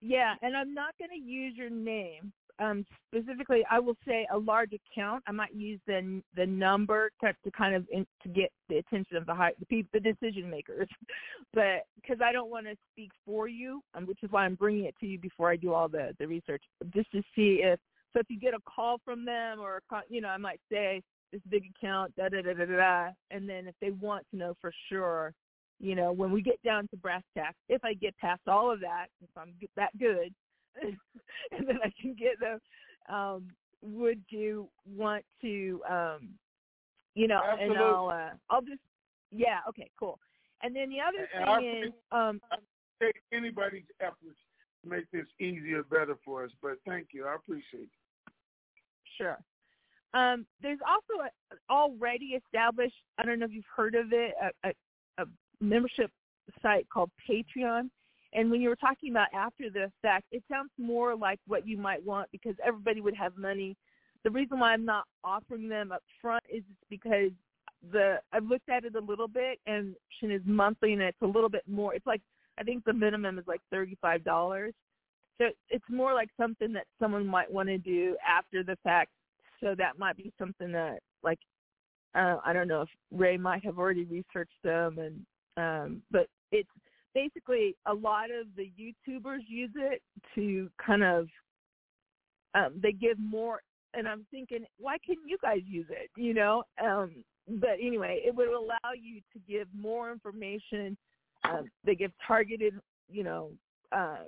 [0.00, 3.64] Yeah, and I'm not going to use your name um, specifically.
[3.70, 5.22] I will say a large account.
[5.26, 9.16] I might use the the number to, to kind of in, to get the attention
[9.16, 10.88] of the high the people, the decision makers,
[11.54, 14.84] but because I don't want to speak for you, um, which is why I'm bringing
[14.84, 16.62] it to you before I do all the the research,
[16.94, 17.78] just to see if
[18.12, 21.02] so if you get a call from them or you know I might say
[21.32, 24.54] this big account da da da da da, and then if they want to know
[24.60, 25.32] for sure
[25.80, 28.80] you know, when we get down to brass tacks, if I get past all of
[28.80, 30.34] that, if I'm that good,
[30.82, 32.58] and then I can get them,
[33.08, 33.48] um,
[33.80, 36.30] would you want to, um,
[37.14, 37.76] you know, Absolutely.
[37.76, 38.80] and I'll, uh, I'll just,
[39.30, 40.18] yeah, okay, cool.
[40.62, 42.40] And then the other and thing I is, um,
[43.00, 44.38] take anybody's efforts
[44.82, 46.50] to make this easier, better for us.
[46.60, 48.32] But thank you, I appreciate it.
[49.16, 49.38] Sure.
[50.14, 52.94] Um, there's also a, already established.
[53.18, 54.74] I don't know if you've heard of it, a, a, a
[55.60, 56.10] membership
[56.62, 57.90] site called Patreon.
[58.34, 61.78] And when you were talking about after the fact, it sounds more like what you
[61.78, 63.76] might want because everybody would have money.
[64.24, 67.30] The reason why I'm not offering them up front is because
[67.92, 71.26] the I've looked at it a little bit and it is monthly and it's a
[71.26, 71.94] little bit more.
[71.94, 72.20] It's like
[72.58, 74.74] I think the minimum is like thirty five dollars.
[75.38, 79.10] So it's more like something that someone might want to do after the fact.
[79.60, 81.38] So that might be something that like
[82.14, 85.24] uh, I don't know if Ray might have already researched them and
[85.58, 86.68] um but it's
[87.14, 90.00] basically a lot of the YouTubers use it
[90.34, 91.28] to kind of
[92.54, 93.60] um they give more
[93.94, 96.62] and I'm thinking why couldn't you guys use it you know?
[96.82, 100.96] Um but anyway it would allow you to give more information.
[101.44, 102.74] Um they give targeted
[103.10, 103.50] you know
[103.92, 104.24] uh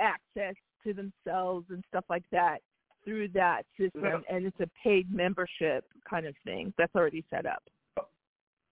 [0.00, 0.54] access
[0.84, 2.58] to themselves and stuff like that
[3.04, 4.20] through that system Yeah.
[4.28, 7.62] and it's a paid membership kind of thing that's already set up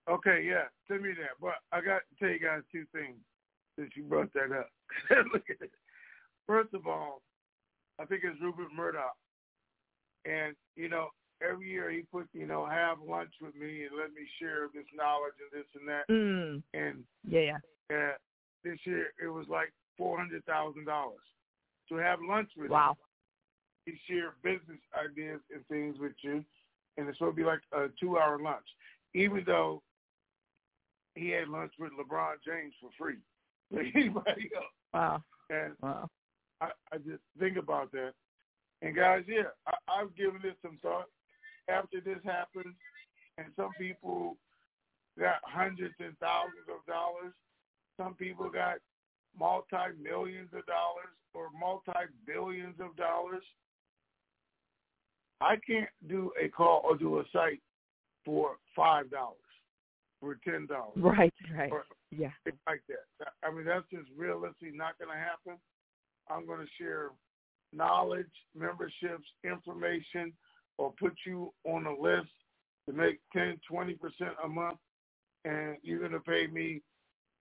[0.08, 1.34] Okay, yeah, send me that.
[1.40, 3.16] But I got to tell you guys two things
[3.78, 4.70] since you brought that up.
[5.32, 5.68] Look at.
[6.46, 7.22] First of all,
[7.98, 9.16] I think it's Rupert Murdoch,
[10.24, 11.08] and you know,
[11.42, 14.86] every year he put, you know, have lunch with me and let me share this
[14.94, 16.08] knowledge and this and that.
[16.08, 16.62] mm.
[16.74, 17.58] And yeah
[17.90, 18.12] yeah uh,
[18.64, 21.24] this year it was like four hundred thousand dollars
[21.88, 22.96] to have lunch with wow
[23.86, 23.94] him.
[23.94, 26.44] He share business ideas and things with you,
[26.96, 28.66] and it's supposed to be like a two-hour lunch.
[29.14, 29.80] Even though
[31.16, 33.16] he had lunch with LeBron James for free,
[33.72, 34.66] like anybody else.
[34.94, 36.08] wow And wow
[36.60, 38.12] I, I just think about that.
[38.82, 41.06] And guys, yeah, I, I've given this some thought.
[41.68, 42.74] After this happened,
[43.38, 44.36] and some people
[45.18, 47.32] got hundreds and thousands of dollars.
[47.96, 48.76] Some people got
[49.38, 51.92] multi millions of dollars or multi
[52.26, 53.42] billions of dollars.
[55.40, 57.60] I can't do a call or do a site
[58.24, 59.36] for five dollars,
[60.26, 62.30] for ten dollars, right right or yeah
[62.66, 63.28] like that.
[63.44, 65.60] I mean, that's just realistically not going to happen.
[66.28, 67.10] I'm going to share
[67.72, 70.32] knowledge, memberships, information,
[70.78, 72.28] or put you on a list
[72.88, 73.96] to make 10, 20%
[74.44, 74.78] a month,
[75.44, 76.82] and you're going to pay me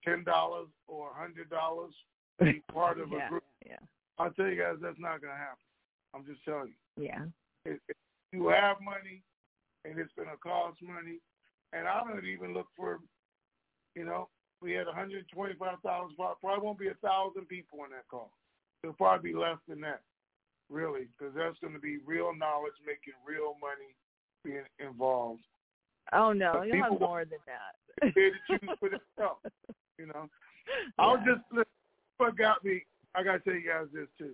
[0.08, 0.26] $10
[0.88, 1.90] or a $100
[2.40, 3.44] to be part of yeah a group.
[3.66, 3.78] yeah
[4.20, 5.66] I'll tell you guys that's not going to happen.
[6.14, 7.04] I'm just telling you.
[7.04, 7.26] yeah
[7.66, 7.96] If if
[8.32, 9.24] you have money
[9.84, 11.20] and it's going to cost money,
[11.76, 13.00] and I don't even look for,
[13.96, 14.30] you know,
[14.62, 18.32] we had 125,000, probably won't be a thousand people on that call.
[18.84, 20.02] It'll probably be less than that,
[20.70, 23.94] really, because that's going to be real knowledge, making real money,
[24.44, 25.44] being involved.
[26.14, 29.42] oh no But you'll have more than that They to choose for themselves,
[30.00, 30.30] you know.
[30.98, 31.66] I'll just listen,
[32.18, 32.84] what got me.
[33.14, 34.34] I got to tell you guys this too.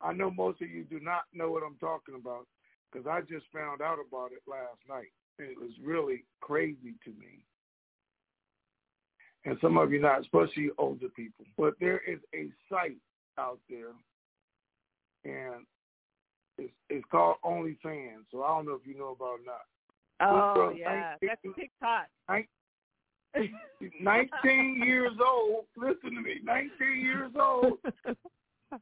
[0.00, 2.46] I know most of you do not know what I'm talking about
[2.90, 5.12] because I just found out about it last night.
[5.38, 7.44] It was really crazy to me.
[9.44, 11.44] And some of you not, especially older people.
[11.58, 12.98] But there is a site
[13.38, 13.92] out there,
[15.24, 15.64] and
[16.58, 18.24] it's it's called OnlyFans.
[18.30, 19.48] So I don't know if you know about it
[20.20, 20.32] or not.
[20.32, 22.08] oh girl, yeah nineteen- that's TikTok
[24.00, 25.64] 19 years old.
[25.76, 26.36] Listen to me.
[26.44, 27.78] 19 years old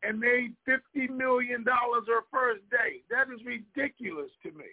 [0.02, 3.02] and made fifty million dollars her first day.
[3.10, 4.64] That is ridiculous to me.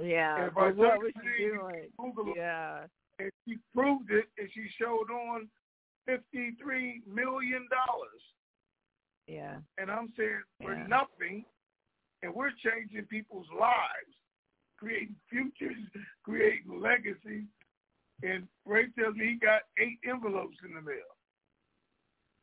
[0.00, 1.88] Yeah And I what was she doing
[2.36, 2.84] yeah
[3.18, 5.48] and she proved it, and she showed on
[6.06, 8.22] fifty-three million dollars.
[9.26, 10.86] yeah And I'm saying for Yeah.
[10.88, 11.44] nothing,
[12.22, 14.16] and we're changing people's lives,
[14.78, 15.76] creating futures,
[16.24, 17.44] creating legacies.
[18.24, 21.10] And Ray tells me he got eight envelopes in the mail.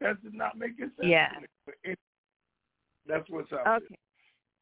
[0.02, 0.92] That does not make sense.
[1.02, 1.30] Yeah.
[1.34, 1.48] to me.
[1.66, 2.00] But it-
[3.06, 3.66] that's what's up.
[3.66, 3.96] okay.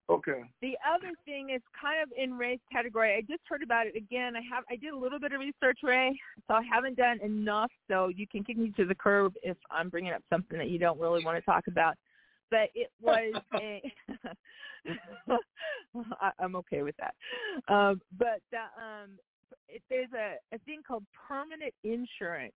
[0.09, 0.43] Okay.
[0.61, 3.15] The other thing is kind of in Ray's category.
[3.15, 4.37] I just heard about it again.
[4.37, 6.17] I have I did a little bit of research, Ray,
[6.47, 7.71] so I haven't done enough.
[7.89, 10.79] So you can kick me to the curb if I'm bringing up something that you
[10.79, 11.95] don't really want to talk about.
[12.49, 13.81] But it was a.
[16.21, 17.13] I, I'm okay with that.
[17.73, 19.11] Um, but the, um,
[19.67, 22.53] it, there's a, a thing called permanent insurance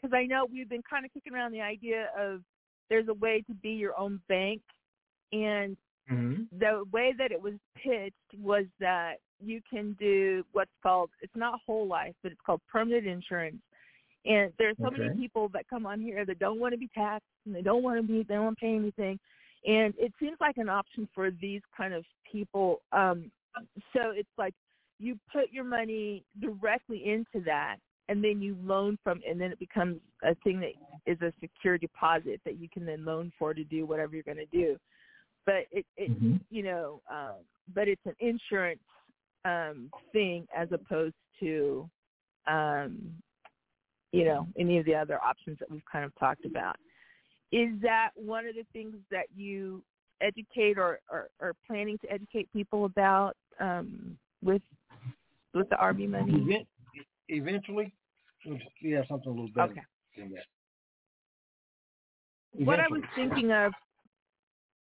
[0.00, 2.40] because I know we've been kind of kicking around the idea of
[2.88, 4.62] there's a way to be your own bank
[5.32, 5.76] and
[6.10, 6.58] Mm-hmm.
[6.58, 11.60] the way that it was pitched was that you can do what's called it's not
[11.64, 13.58] whole life but it's called permanent insurance
[14.24, 17.28] and there's so many people that come on here that don't want to be taxed
[17.46, 19.18] and they don't want to be they don't want to pay anything
[19.66, 23.30] and it seems like an option for these kind of people um
[23.92, 24.54] so it's like
[24.98, 27.76] you put your money directly into that
[28.10, 30.72] and then you loan from, and then it becomes a thing that
[31.06, 34.36] is a secure deposit that you can then loan for to do whatever you're going
[34.36, 34.76] to do.
[35.46, 36.36] But it, it mm-hmm.
[36.50, 37.36] you know, um,
[37.74, 38.80] but it's an insurance
[39.44, 41.88] um, thing as opposed to,
[42.46, 42.98] um,
[44.12, 46.76] you know, any of the other options that we've kind of talked about.
[47.52, 49.82] Is that one of the things that you
[50.20, 54.62] educate or, or, or planning to educate people about um, with
[55.54, 56.66] with the RV money?
[57.28, 57.92] Eventually,
[58.82, 59.80] we have something a little better okay.
[60.16, 60.44] than that.
[62.54, 62.66] Eventually.
[62.66, 63.72] What I was thinking of,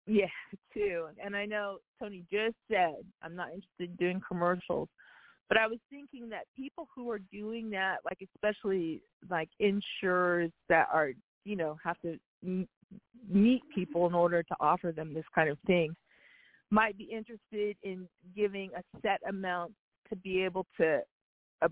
[0.08, 0.26] yeah,
[0.74, 4.90] too, and I know Tony just said I'm not interested in doing commercials,
[5.50, 10.88] but I was thinking that people who are doing that, like especially like insurers that
[10.92, 11.12] are,
[11.46, 12.18] you know, have to
[13.30, 15.96] meet people in order to offer them this kind of thing,
[16.70, 19.74] might be interested in giving a set amount
[20.10, 21.02] to be able to
[21.62, 21.68] uh,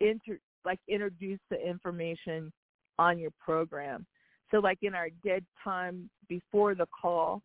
[0.00, 2.52] inter like introduce the information
[2.98, 4.04] on your program.
[4.50, 7.42] So like in our dead time before the call,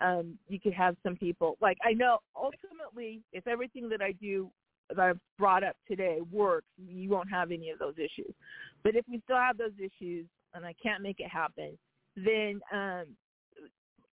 [0.00, 4.50] um, you could have some people like I know ultimately if everything that I do
[4.88, 8.34] that I've brought up today works, you won't have any of those issues.
[8.82, 11.78] But if we still have those issues and I can't make it happen,
[12.16, 13.04] then um,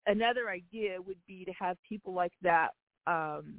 [0.06, 2.70] another idea would be to have people like that
[3.06, 3.54] um,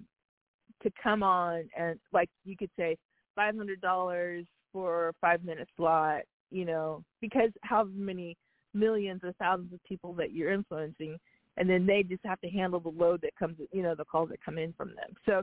[0.84, 2.98] to come on and like you could say
[3.36, 6.22] five hundred dollars for a five minute slot,
[6.52, 8.38] you know, because how many
[8.74, 11.18] millions or thousands of people that you're influencing
[11.58, 14.30] and then they just have to handle the load that comes you know, the calls
[14.30, 15.16] that come in from them.
[15.26, 15.42] So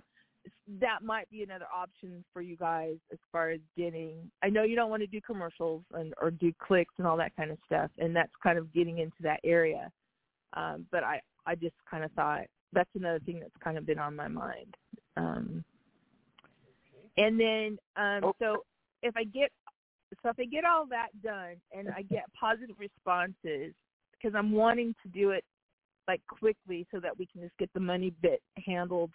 [0.80, 4.76] that might be another option for you guys as far as getting I know you
[4.76, 7.90] don't want to do commercials and or do clicks and all that kind of stuff
[7.98, 9.90] and that's kind of getting into that area.
[10.54, 12.42] Um, but I I just kind of thought
[12.72, 14.74] that's another thing that's kind of been on my mind.
[15.16, 15.64] Um,
[17.16, 18.34] and then um, oh.
[18.38, 18.64] so
[19.02, 19.50] if I get
[20.22, 23.74] so if I get all that done and I get positive responses
[24.12, 25.44] because I'm wanting to do it
[26.08, 29.10] like quickly so that we can just get the money bit handled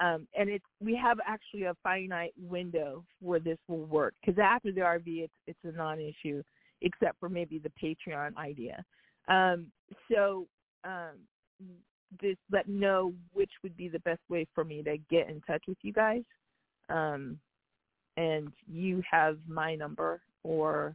[0.00, 4.72] um, and it's we have actually a finite window where this will work because after
[4.72, 6.42] the RV it's it's a non-issue
[6.82, 8.84] except for maybe the Patreon idea.
[9.28, 9.66] Um,
[10.10, 10.46] so
[10.84, 11.12] um,
[12.20, 15.40] just let me know which would be the best way for me to get in
[15.42, 16.22] touch with you guys.
[16.88, 17.38] Um,
[18.16, 20.94] and you have my number or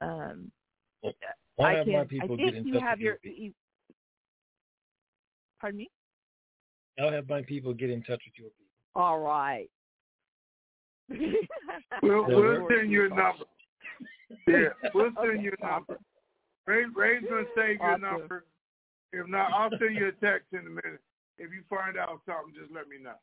[0.00, 0.50] um,
[1.58, 2.06] I can.
[2.22, 3.18] I think you have your.
[3.22, 3.52] You,
[5.64, 5.90] pardon me.
[7.00, 8.66] I'll have my people get in touch with your people.
[8.94, 9.70] All right.
[12.02, 13.44] we'll, we'll send you a number.
[14.48, 15.42] Yeah, we'll send okay.
[15.42, 15.98] you a number.
[16.66, 18.02] Ray, Ray's gonna save awesome.
[18.02, 18.44] your number.
[19.12, 21.00] If not, I'll send you a text in a minute.
[21.38, 23.14] If you find out something, just let me know.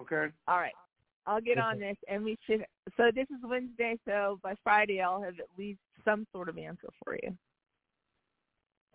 [0.00, 0.32] Okay.
[0.48, 0.72] All right.
[1.26, 2.64] I'll get on this, and we should.
[2.96, 6.88] So this is Wednesday, so by Friday I'll have at least some sort of answer
[7.04, 7.36] for you.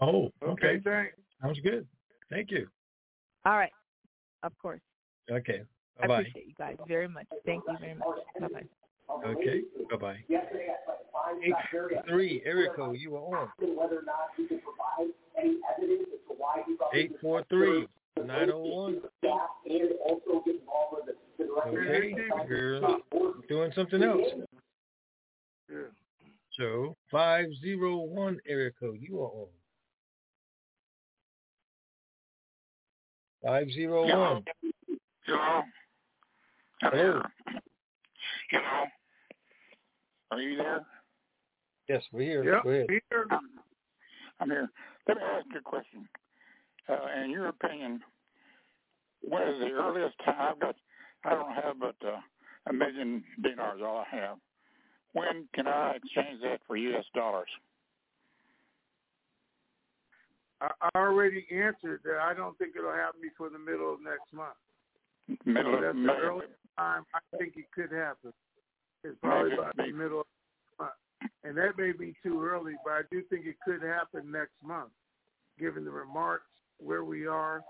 [0.01, 0.51] Oh, okay.
[0.51, 1.15] okay thanks.
[1.41, 1.87] Sounds good.
[2.29, 2.67] Thank you.
[3.45, 3.71] All right.
[4.43, 4.81] Of course.
[5.31, 5.63] Okay.
[5.99, 6.13] Bye-bye.
[6.13, 7.25] I appreciate you guys very much.
[7.45, 8.07] Thank you very much.
[8.39, 9.25] Bye-bye.
[9.25, 9.63] Okay.
[9.91, 10.23] Bye-bye.
[11.43, 11.53] Eight
[12.07, 13.49] three, Erico, you are on.
[16.93, 17.87] Eight four three
[18.25, 19.01] nine zero oh one.
[21.67, 22.15] Okay,
[22.47, 22.81] you're
[23.47, 24.21] doing something else.
[26.57, 29.47] So five zero one area code, you are on.
[33.43, 34.43] Five zero one.
[35.25, 35.61] Hello.
[36.81, 37.21] Hello.
[38.51, 38.83] Hello.
[40.31, 40.85] Are you there?
[41.87, 42.43] Yes, we're here.
[42.43, 42.85] Yep, Go ahead.
[42.89, 43.25] Here.
[44.39, 44.69] I'm here.
[45.07, 46.07] Let me ask you a question.
[46.87, 48.01] Uh, in your opinion,
[49.21, 50.35] what is the earliest time?
[50.39, 50.75] I've got,
[51.23, 52.19] I don't have but uh,
[52.67, 53.81] a million dinars.
[53.83, 54.37] All I have.
[55.13, 57.05] When can I exchange that for U.S.
[57.15, 57.49] dollars?
[60.61, 62.19] I already answered that.
[62.21, 64.57] I don't think it'll happen before the middle of next month.
[65.45, 68.33] Middle so that's of the earliest time I think it could happen.
[69.03, 70.27] It's probably about the middle of
[70.77, 71.31] the month.
[71.43, 74.91] And that may be too early, but I do think it could happen next month,
[75.57, 76.49] given the remarks,
[76.79, 77.61] where we are,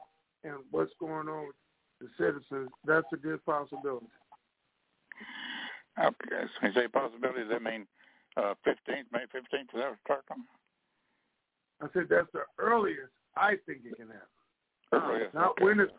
[0.43, 1.55] and what's going on with
[2.01, 2.69] the citizens.
[2.85, 4.07] That's a good possibility.
[5.99, 7.85] Okay, so you say possibility, does that mean
[8.37, 10.37] uh, 15th, May 15th, is that what?
[11.81, 14.19] I said that's the earliest I think it can happen.
[14.91, 15.35] Oh, earliest.
[15.35, 15.63] Uh, not okay.
[15.63, 15.91] when it's,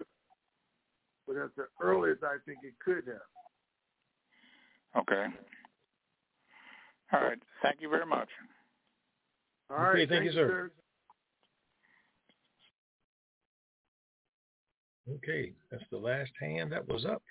[1.27, 3.20] but that's the earliest I think it could happen.
[4.97, 5.27] Okay.
[7.12, 7.39] All right.
[7.62, 8.28] Thank you very much.
[9.70, 9.90] All right.
[9.90, 10.70] Okay, thank, you, sir.
[15.16, 17.23] Okay, that's the last hand that was up.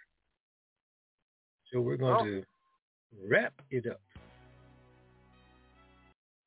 [1.71, 2.25] So we're going oh.
[2.25, 2.43] to
[3.29, 4.01] wrap it up.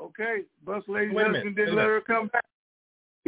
[0.03, 2.45] Okay, bus lady's husband didn't let her come back.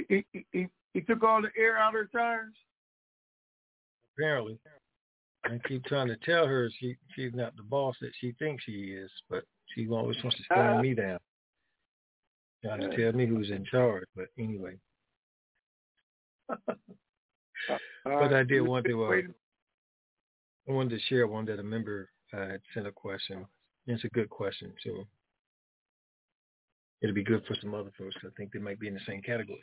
[0.08, 2.54] He, he, he, he took all the air out of her tires.
[4.16, 4.58] Apparently,
[5.44, 8.92] I keep trying to tell her she she's not the boss that she thinks she
[8.92, 9.44] is, but
[9.74, 11.18] she always wants to stand uh, me down,
[12.64, 14.04] trying to tell me who's in charge.
[14.16, 14.74] But anyway,
[16.50, 16.66] uh,
[18.04, 19.04] but I did want to.
[19.04, 19.12] Uh,
[20.68, 23.46] I wanted to share one that a member uh, had sent a question.
[23.86, 25.06] It's a good question, so
[27.04, 28.16] it'll be good for some other folks.
[28.24, 29.62] I think they might be in the same category.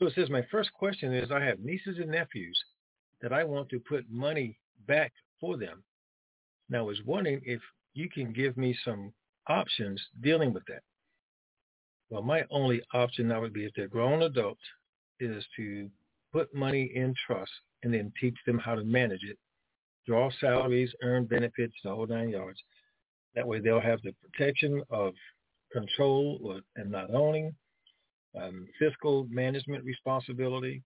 [0.00, 2.58] So it says, my first question is, I have nieces and nephews
[3.22, 4.58] that I want to put money
[4.88, 5.84] back for them.
[6.68, 7.60] Now, I was wondering if
[7.94, 9.12] you can give me some
[9.48, 10.82] options dealing with that.
[12.10, 14.60] Well, my only option now would be if they're grown adults
[15.20, 15.88] is to
[16.32, 17.52] put money in trust
[17.84, 19.38] and then teach them how to manage it,
[20.04, 22.58] draw salaries, earn benefits, the whole nine yards.
[23.36, 25.14] That way they'll have the protection of
[25.76, 27.54] control and not owning,
[28.40, 30.82] um, fiscal management responsibility,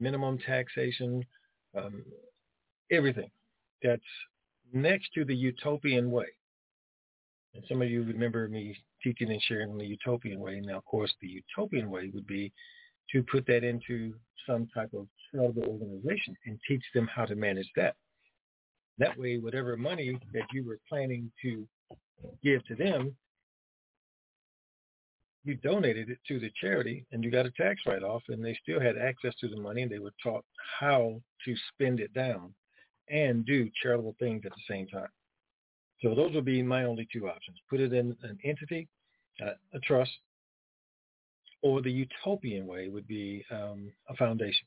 [0.00, 1.24] minimum taxation,
[1.76, 2.04] um,
[2.90, 3.30] everything
[3.82, 4.02] that's
[4.72, 6.26] next to the utopian way.
[7.54, 10.60] And some of you remember me teaching and sharing the utopian way.
[10.60, 12.52] Now, of course, the utopian way would be
[13.12, 14.14] to put that into
[14.46, 17.96] some type of charitable organization and teach them how to manage that.
[18.98, 21.66] That way, whatever money that you were planning to
[22.42, 23.14] give to them,
[25.48, 28.78] you donated it to the charity and you got a tax write-off and they still
[28.78, 30.44] had access to the money and they were taught
[30.78, 32.52] how to spend it down
[33.08, 35.08] and do charitable things at the same time.
[36.02, 37.56] So those would be my only two options.
[37.68, 38.86] Put it in an entity,
[39.42, 40.12] uh, a trust,
[41.62, 44.66] or the utopian way would be um, a foundation,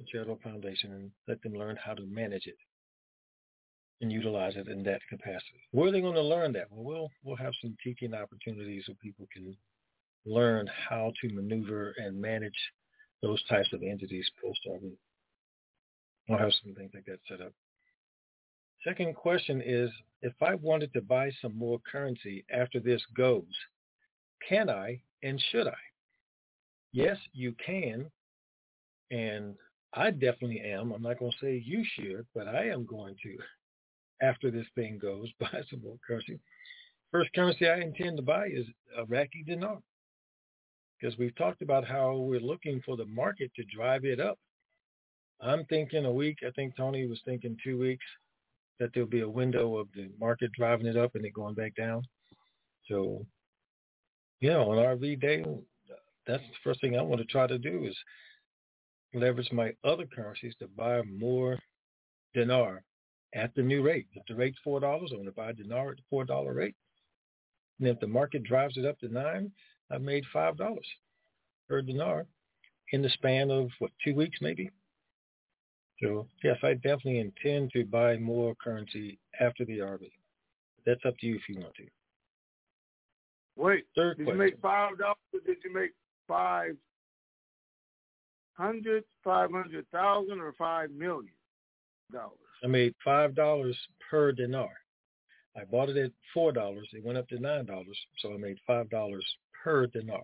[0.00, 2.58] a charitable foundation, and let them learn how to manage it
[4.00, 5.62] and utilize it in that capacity.
[5.72, 6.66] Where are they going to learn that?
[6.70, 9.56] Well, we'll we'll have some teaching opportunities so people can
[10.26, 12.58] learn how to maneuver and manage
[13.22, 14.84] those types of entities post-RV.
[14.84, 14.96] Um,
[16.30, 17.52] I'll have some things like that set up.
[18.86, 19.90] Second question is,
[20.22, 23.44] if I wanted to buy some more currency after this goes,
[24.48, 25.76] can I and should I?
[26.92, 28.10] Yes, you can,
[29.10, 29.54] and
[29.94, 30.92] I definitely am.
[30.92, 33.36] I'm not going to say you should, but I am going to,
[34.26, 36.38] after this thing goes, buy some more currency.
[37.10, 38.66] First currency I intend to buy is
[38.96, 39.80] Iraqi dinar
[41.00, 44.38] because we've talked about how we're looking for the market to drive it up.
[45.40, 46.38] I'm thinking a week.
[46.46, 48.04] I think Tony was thinking two weeks
[48.78, 51.74] that there'll be a window of the market driving it up and it going back
[51.74, 52.02] down.
[52.88, 53.24] So,
[54.40, 55.44] yeah, on RV day,
[56.26, 57.96] that's the first thing I want to try to do is
[59.14, 61.58] leverage my other currencies to buy more
[62.34, 62.82] dinar
[63.34, 64.06] at the new rate.
[64.14, 66.74] If the rate's four dollars, I'm going to buy dinar at the four dollar rate.
[67.78, 69.50] And if the market drives it up to nine,
[69.90, 70.86] I made five dollars
[71.68, 72.26] per dinar
[72.92, 74.70] in the span of what two weeks maybe.
[76.02, 80.10] So yes, I definitely intend to buy more currency after the RV.
[80.86, 81.86] That's up to you if you want to.
[83.56, 84.40] Wait, Third did question.
[84.40, 85.16] you make five dollars?
[85.46, 85.90] Did you make
[86.26, 86.76] five
[88.54, 91.32] hundred, five hundred thousand, or five million
[92.12, 92.38] dollars?
[92.64, 93.76] I made five dollars
[94.10, 94.70] per dinar.
[95.56, 96.88] I bought it at four dollars.
[96.92, 99.26] It went up to nine dollars, so I made five dollars
[99.62, 100.22] per dinar.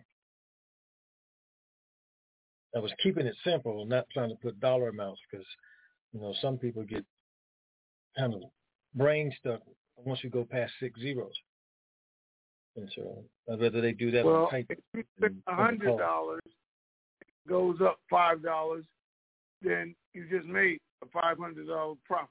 [2.75, 5.47] I was keeping it simple, not trying to put dollar amounts because,
[6.13, 7.05] you know, some people get
[8.19, 8.43] kind of
[8.95, 9.61] brain stuck
[9.97, 11.33] once you go past six zeros.
[12.77, 14.67] And so I'd rather they do that well, on type.
[14.69, 16.43] if you spend a hundred dollars,
[17.49, 18.85] goes up five dollars,
[19.63, 22.29] then you just made a five hundred dollar profit.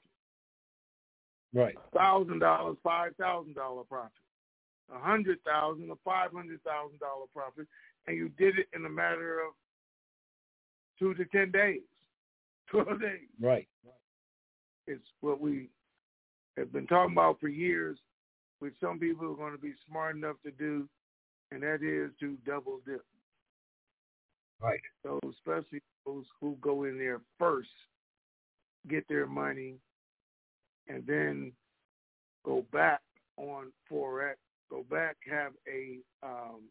[1.52, 1.74] Right.
[1.92, 4.12] Thousand dollars, five thousand dollar profit
[4.94, 7.66] a hundred thousand or five hundred thousand dollar profit,
[8.06, 9.52] and you did it in a matter of
[10.98, 11.80] two to ten days,
[12.70, 13.28] twelve days.
[13.40, 13.68] Right.
[14.86, 15.68] It's what we
[16.56, 17.98] have been talking about for years,
[18.60, 20.88] which some people are going to be smart enough to do,
[21.50, 23.04] and that is to double dip.
[24.60, 24.80] Right.
[25.02, 27.68] So especially those who go in there first,
[28.88, 29.74] get their money,
[30.88, 31.52] and then
[32.44, 33.00] go back
[33.36, 34.36] on forex
[34.70, 36.62] go back, have a um,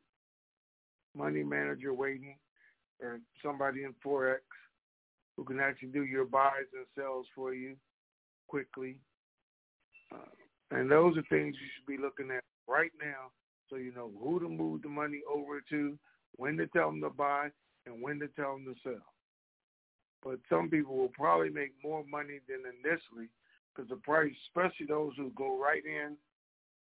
[1.16, 2.36] money manager waiting
[3.02, 4.40] or somebody in Forex
[5.36, 7.76] who can actually do your buys and sells for you
[8.48, 8.98] quickly.
[10.14, 10.32] Uh,
[10.72, 13.32] and those are things you should be looking at right now
[13.70, 15.98] so you know who to move the money over to,
[16.36, 17.48] when to tell them to buy,
[17.86, 19.06] and when to tell them to sell.
[20.24, 23.30] But some people will probably make more money than initially
[23.74, 26.16] because the price, especially those who go right in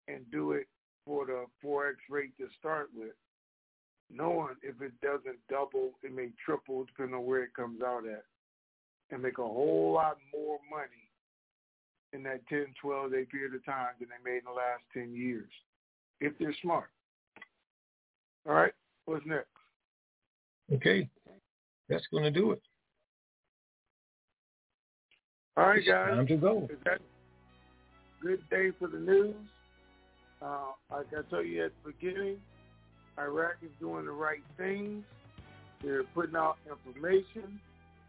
[0.07, 0.67] and do it
[1.09, 3.15] for the forex rate to start with,
[4.13, 8.23] knowing if it doesn't double, it may triple depending on where it comes out at,
[9.09, 11.09] and make a whole lot more money
[12.13, 15.15] in that 10, 12 day period of time than they made in the last 10
[15.15, 15.49] years,
[16.21, 16.89] if they're smart.
[18.47, 18.73] All right,
[19.05, 19.47] what's next?
[20.71, 21.09] Okay,
[21.89, 22.61] that's going to do it.
[25.57, 26.09] All right, guys.
[26.11, 26.67] Time to go.
[26.71, 26.99] Is that
[28.21, 29.33] good day for the news?
[30.41, 32.37] Uh, like I told you at the beginning,
[33.17, 35.03] Iraq is doing the right things.
[35.83, 37.59] They're putting out information.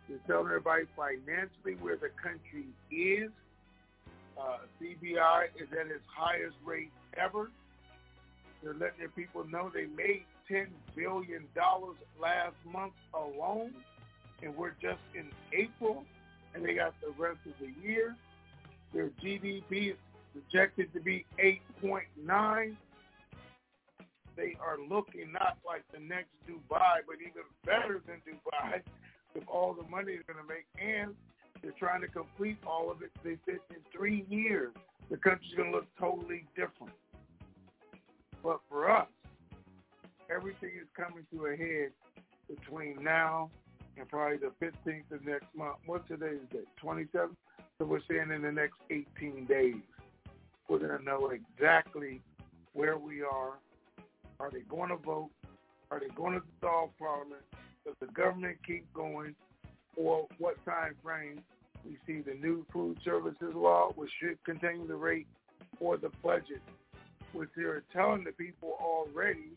[0.08, 3.30] They're telling everybody financially where the country is.
[4.38, 7.50] Uh, CBI is at its highest rate ever.
[8.62, 11.46] They're letting their people know they made $10 billion
[12.20, 13.72] last month alone,
[14.42, 16.04] and we're just in April,
[16.54, 18.14] and they got the rest of the year.
[18.92, 19.96] Their GDP is
[20.32, 21.26] projected to be
[21.82, 22.76] 8.9.
[24.36, 28.80] They are looking not like the next Dubai, but even better than Dubai
[29.34, 30.66] with all the money they're going to make.
[30.80, 31.14] And
[31.62, 33.10] they're trying to complete all of it.
[33.22, 34.72] They said in three years,
[35.10, 36.94] the country's going to look totally different.
[38.42, 39.08] But for us,
[40.34, 41.90] everything is coming to a head
[42.48, 43.50] between now
[43.98, 45.76] and probably the 15th of next month.
[45.86, 46.68] What's today's date?
[46.82, 47.36] 27th?
[47.78, 49.74] So we're saying in the next 18 days,
[50.70, 52.22] we're going to know exactly
[52.74, 53.58] where we are.
[54.38, 55.30] Are they going to vote?
[55.90, 57.42] Are they going to dissolve Parliament?
[57.84, 59.34] Does the government keep going?
[59.96, 61.42] Or what time frame
[61.84, 65.26] we see the new food security law, which should continue the rate,
[65.80, 66.62] or the budget,
[67.32, 69.50] which they're telling the people already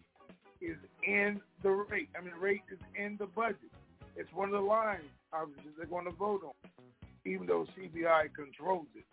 [0.62, 2.10] is in the rate.
[2.18, 3.72] I mean, the rate is in the budget.
[4.16, 6.86] It's one of the lines, obviously, they're going to vote on,
[7.26, 9.06] even though CBI controls it.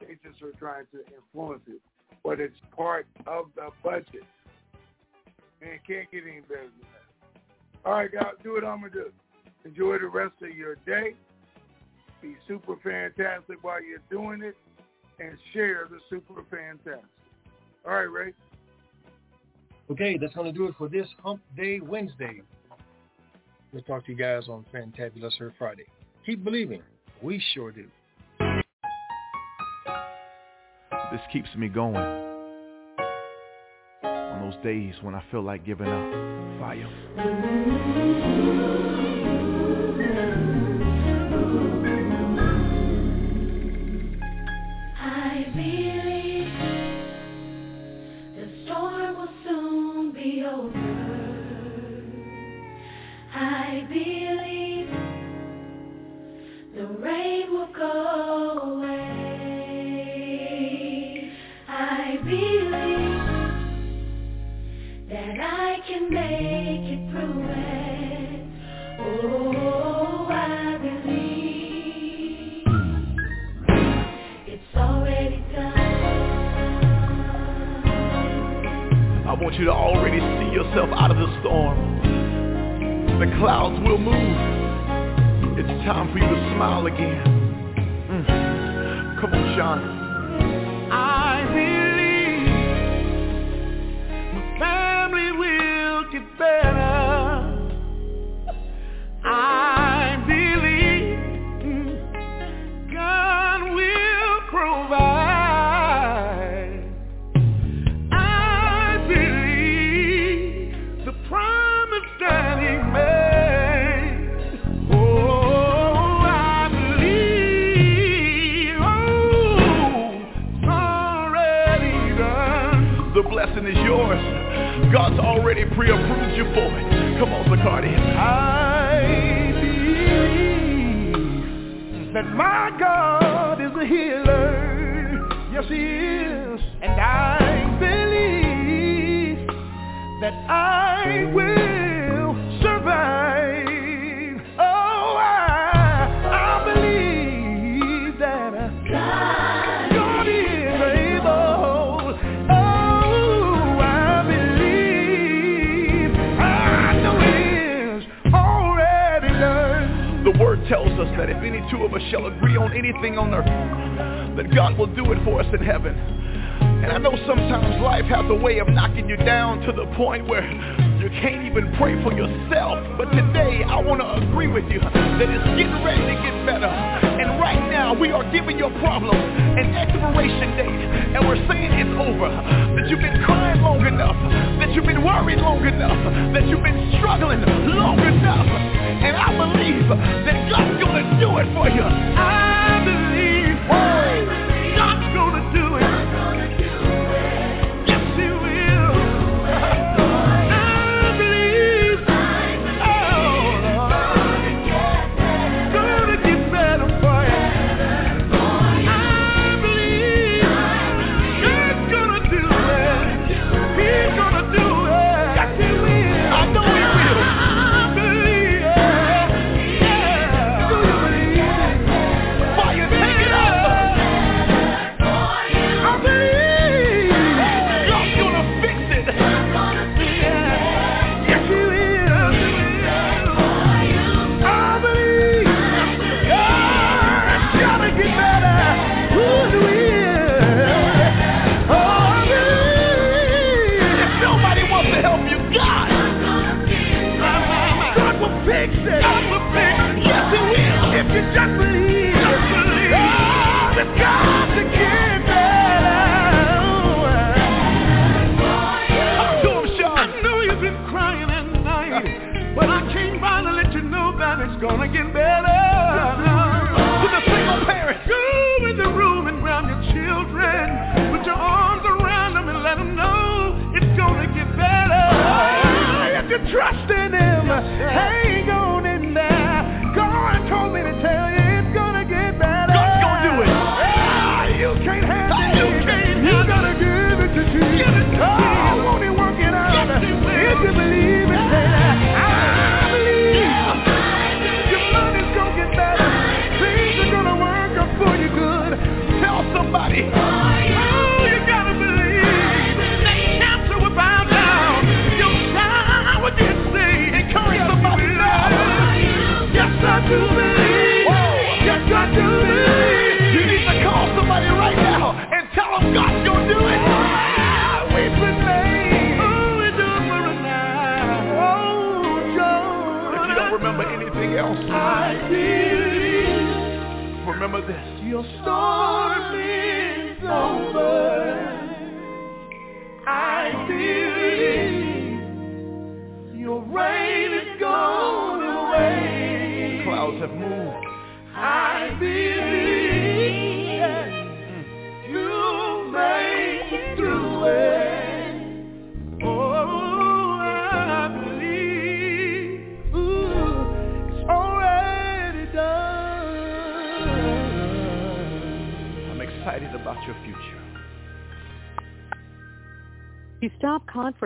[0.00, 1.80] They just are trying to influence it.
[2.24, 4.24] But it's part of the budget.
[5.62, 7.40] And it can't get any better than that.
[7.84, 9.12] All right, guys, do what I'm going to do.
[9.64, 11.14] Enjoy the rest of your day.
[12.20, 14.56] Be super fantastic while you're doing it.
[15.18, 17.08] And share the super fantastic.
[17.86, 18.32] All right, Ray.
[19.90, 22.42] Okay, that's going to do it for this Hump Day Wednesday.
[23.72, 25.86] We'll talk to you guys on Fantabulous Her Friday.
[26.24, 26.82] Keep believing.
[27.22, 27.86] We sure do.
[31.12, 31.96] This keeps me going.
[34.02, 36.12] On those days when I feel like giving up.
[36.58, 36.88] Fire.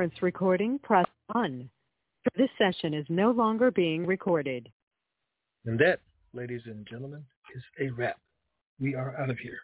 [0.00, 1.68] conference recording, press 1.
[2.34, 4.66] This session is no longer being recorded.
[5.66, 6.00] And that,
[6.32, 7.22] ladies and gentlemen,
[7.54, 8.16] is a wrap.
[8.80, 9.58] We are out of here.